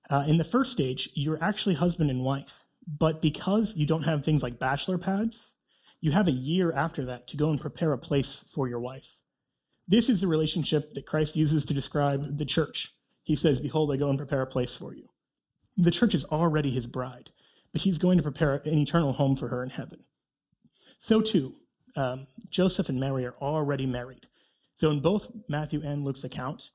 [0.09, 4.24] Uh, in the first stage, you're actually husband and wife, but because you don't have
[4.24, 5.55] things like bachelor pads,
[6.01, 9.19] you have a year after that to go and prepare a place for your wife.
[9.88, 12.93] This is the relationship that Christ uses to describe the church.
[13.24, 15.07] He says, Behold, I go and prepare a place for you.
[15.78, 17.32] The church is already his bride,
[17.72, 19.99] but he's going to prepare an eternal home for her in heaven.
[20.97, 21.53] So, too,
[21.95, 24.28] um, Joseph and Mary are already married.
[24.76, 26.72] So, in both Matthew and Luke's account,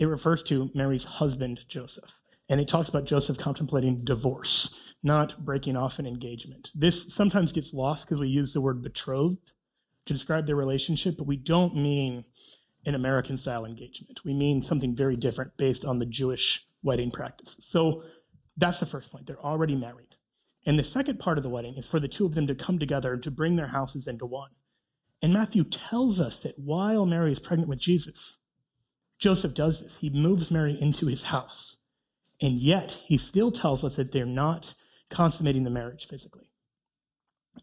[0.00, 2.20] it refers to Mary's husband, Joseph.
[2.48, 6.70] And it talks about Joseph contemplating divorce, not breaking off an engagement.
[6.74, 9.52] This sometimes gets lost because we use the word betrothed
[10.06, 12.24] to describe their relationship, but we don't mean
[12.86, 14.24] an American style engagement.
[14.24, 17.58] We mean something very different based on the Jewish wedding practice.
[17.60, 18.02] So
[18.56, 19.26] that's the first point.
[19.26, 20.16] They're already married.
[20.64, 22.78] And the second part of the wedding is for the two of them to come
[22.78, 24.50] together and to bring their houses into one.
[25.22, 28.39] And Matthew tells us that while Mary is pregnant with Jesus,
[29.20, 29.98] Joseph does this.
[29.98, 31.78] He moves Mary into his house.
[32.40, 34.74] And yet, he still tells us that they're not
[35.10, 36.46] consummating the marriage physically.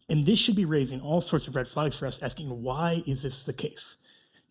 [0.08, 3.22] And this should be raising all sorts of red flags for us, asking, why is
[3.22, 3.98] this the case?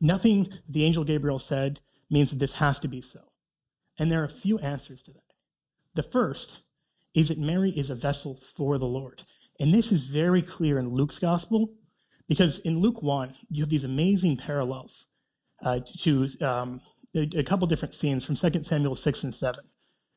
[0.01, 1.79] Nothing the angel Gabriel said
[2.09, 3.21] means that this has to be so.
[3.97, 5.21] And there are a few answers to that.
[5.95, 6.63] The first
[7.13, 9.23] is that Mary is a vessel for the Lord.
[9.59, 11.73] And this is very clear in Luke's gospel,
[12.27, 15.07] because in Luke 1, you have these amazing parallels
[15.63, 16.81] uh, to um,
[17.17, 19.63] a, couple different scenes from 2 Samuel 6 and 7,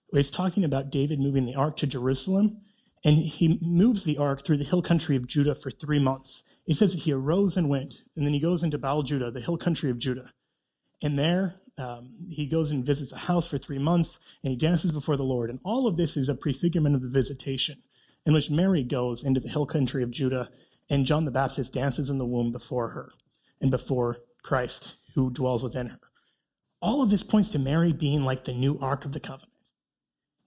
[0.09, 2.61] where he's talking about David moving the ark to Jerusalem,
[3.05, 6.43] and he moves the ark through the hill country of Judah for three months.
[6.67, 9.41] He says that he arose and went, and then he goes into Baal Judah, the
[9.41, 10.33] hill country of Judah.
[11.03, 14.93] And there um, he goes and visits a house for three months, and he dances
[14.93, 15.51] before the Lord.
[15.51, 17.77] And all of this is a prefigurement of the visitation,
[18.27, 20.51] in which Mary goes into the hill country of Judah,
[20.89, 23.11] and John the Baptist dances in the womb before her
[23.61, 26.01] and before Christ, who dwells within her.
[26.83, 29.51] All of this points to Mary being like the new Ark of the Covenant.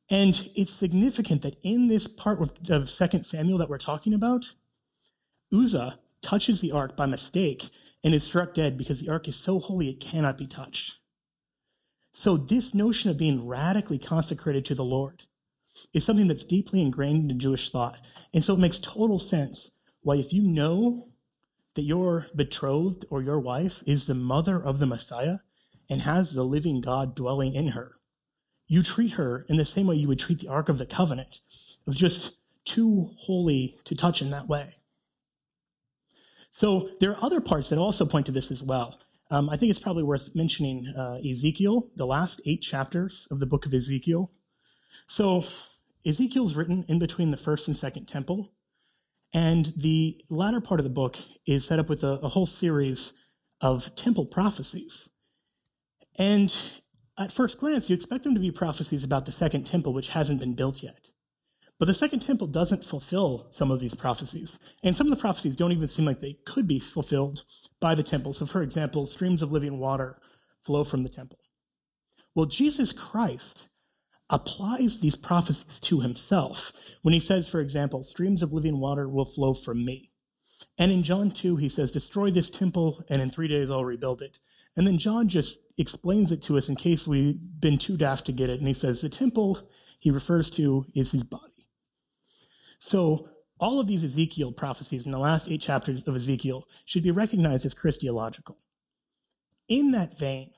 [0.10, 4.54] And it's significant that in this part of 2 Samuel that we're talking about,
[5.52, 7.70] Uzzah touches the ark by mistake
[8.04, 10.98] and is struck dead because the ark is so holy it cannot be touched.
[12.12, 15.24] So, this notion of being radically consecrated to the Lord
[15.94, 18.00] is something that's deeply ingrained in Jewish thought.
[18.34, 21.06] And so, it makes total sense why, if you know
[21.74, 25.40] that your betrothed or your wife is the mother of the Messiah
[25.90, 27.94] and has the living God dwelling in her,
[28.68, 31.40] you treat her in the same way you would treat the Ark of the Covenant,
[31.86, 34.70] of just too holy to touch in that way.
[36.50, 39.00] So, there are other parts that also point to this as well.
[39.34, 43.48] Um, I think it's probably worth mentioning uh, Ezekiel, the last eight chapters of the
[43.48, 44.32] book of Ezekiel.
[45.08, 45.44] So
[46.06, 48.52] Ezekiel's written in between the first and second temple.
[49.34, 51.18] And the latter part of the book
[51.48, 53.16] is set up with a, a whole series
[53.60, 55.10] of temple prophecies.
[56.18, 56.54] And
[57.18, 60.40] at first glance, you expect them to be prophecies about the second temple, which hasn't
[60.40, 61.12] been built yet.
[61.80, 64.60] But the second temple doesn't fulfill some of these prophecies.
[64.84, 67.44] And some of the prophecies don't even seem like they could be fulfilled
[67.80, 68.32] by the temple.
[68.34, 70.18] So, for example, streams of living water
[70.62, 71.40] flow from the temple.
[72.36, 73.70] Well, Jesus Christ
[74.30, 79.26] applies these prophecies to himself when he says, for example, streams of living water will
[79.26, 80.12] flow from me.
[80.78, 84.22] And in John 2, he says, Destroy this temple, and in three days I'll rebuild
[84.22, 84.40] it.
[84.76, 88.32] And then John just explains it to us in case we've been too daft to
[88.32, 88.60] get it.
[88.60, 89.70] And he says, The temple
[90.00, 91.54] he refers to is his body.
[92.80, 97.12] So all of these Ezekiel prophecies in the last eight chapters of Ezekiel should be
[97.12, 98.58] recognized as Christological.
[99.70, 100.52] In that vein,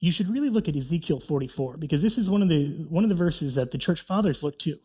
[0.00, 3.10] you should really look at Ezekiel 44 because this is one of the one of
[3.10, 4.76] the verses that the church fathers looked to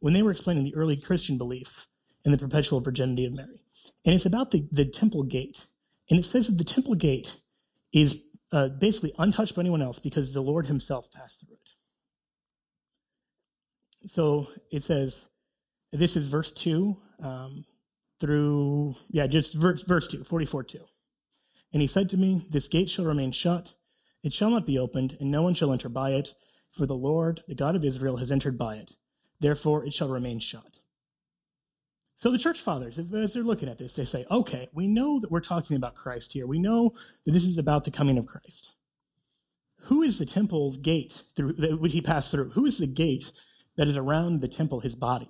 [0.00, 1.88] when they were explaining the early Christian belief
[2.24, 3.60] in the perpetual virginity of Mary.
[4.04, 5.66] And it's about the, the temple gate.
[6.10, 7.40] And it says that the temple gate
[7.96, 11.70] is uh, basically untouched by anyone else because the Lord himself passed through it.
[14.10, 15.30] So it says,
[15.92, 17.64] this is verse 2 um,
[18.20, 20.78] through, yeah, just verse, verse 2, 44 2.
[21.72, 23.74] And he said to me, This gate shall remain shut,
[24.22, 26.34] it shall not be opened, and no one shall enter by it,
[26.70, 28.92] for the Lord, the God of Israel, has entered by it.
[29.40, 30.75] Therefore it shall remain shut.
[32.16, 35.30] So the church fathers, as they're looking at this, they say, okay, we know that
[35.30, 36.46] we're talking about Christ here.
[36.46, 36.94] We know
[37.26, 38.78] that this is about the coming of Christ.
[39.82, 42.50] Who is the temple's gate through, that would he pass through?
[42.50, 43.32] Who is the gate
[43.76, 45.28] that is around the temple, his body?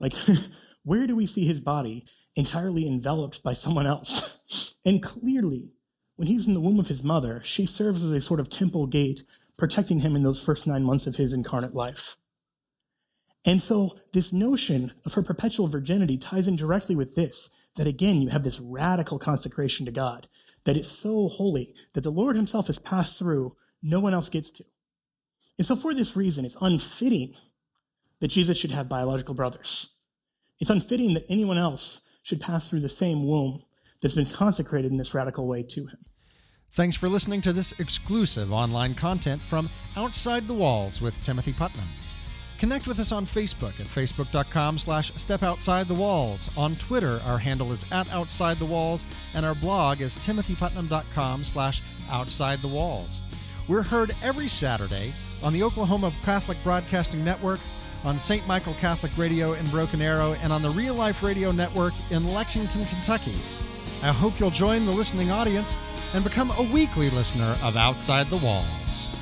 [0.00, 0.14] Like,
[0.82, 2.04] where do we see his body
[2.34, 4.76] entirely enveloped by someone else?
[4.84, 5.76] and clearly,
[6.16, 8.88] when he's in the womb of his mother, she serves as a sort of temple
[8.88, 9.22] gate,
[9.58, 12.16] protecting him in those first nine months of his incarnate life.
[13.46, 18.20] And so, this notion of her perpetual virginity ties in directly with this that again,
[18.20, 20.26] you have this radical consecration to God,
[20.64, 24.50] that it's so holy that the Lord himself has passed through, no one else gets
[24.50, 24.64] to.
[25.58, 27.34] And so, for this reason, it's unfitting
[28.20, 29.90] that Jesus should have biological brothers.
[30.58, 33.62] It's unfitting that anyone else should pass through the same womb
[34.02, 35.98] that's been consecrated in this radical way to him.
[36.72, 41.86] Thanks for listening to this exclusive online content from Outside the Walls with Timothy Putnam.
[42.58, 46.48] Connect with us on Facebook at facebook.com slash step outside the walls.
[46.56, 49.04] On Twitter, our handle is at outside the walls,
[49.34, 53.22] and our blog is timothyputnam.com slash outside the walls.
[53.68, 57.60] We're heard every Saturday on the Oklahoma Catholic Broadcasting Network,
[58.04, 58.46] on St.
[58.46, 62.84] Michael Catholic Radio in Broken Arrow, and on the Real Life Radio Network in Lexington,
[62.86, 63.34] Kentucky.
[64.02, 65.76] I hope you'll join the listening audience
[66.14, 69.15] and become a weekly listener of Outside the Walls.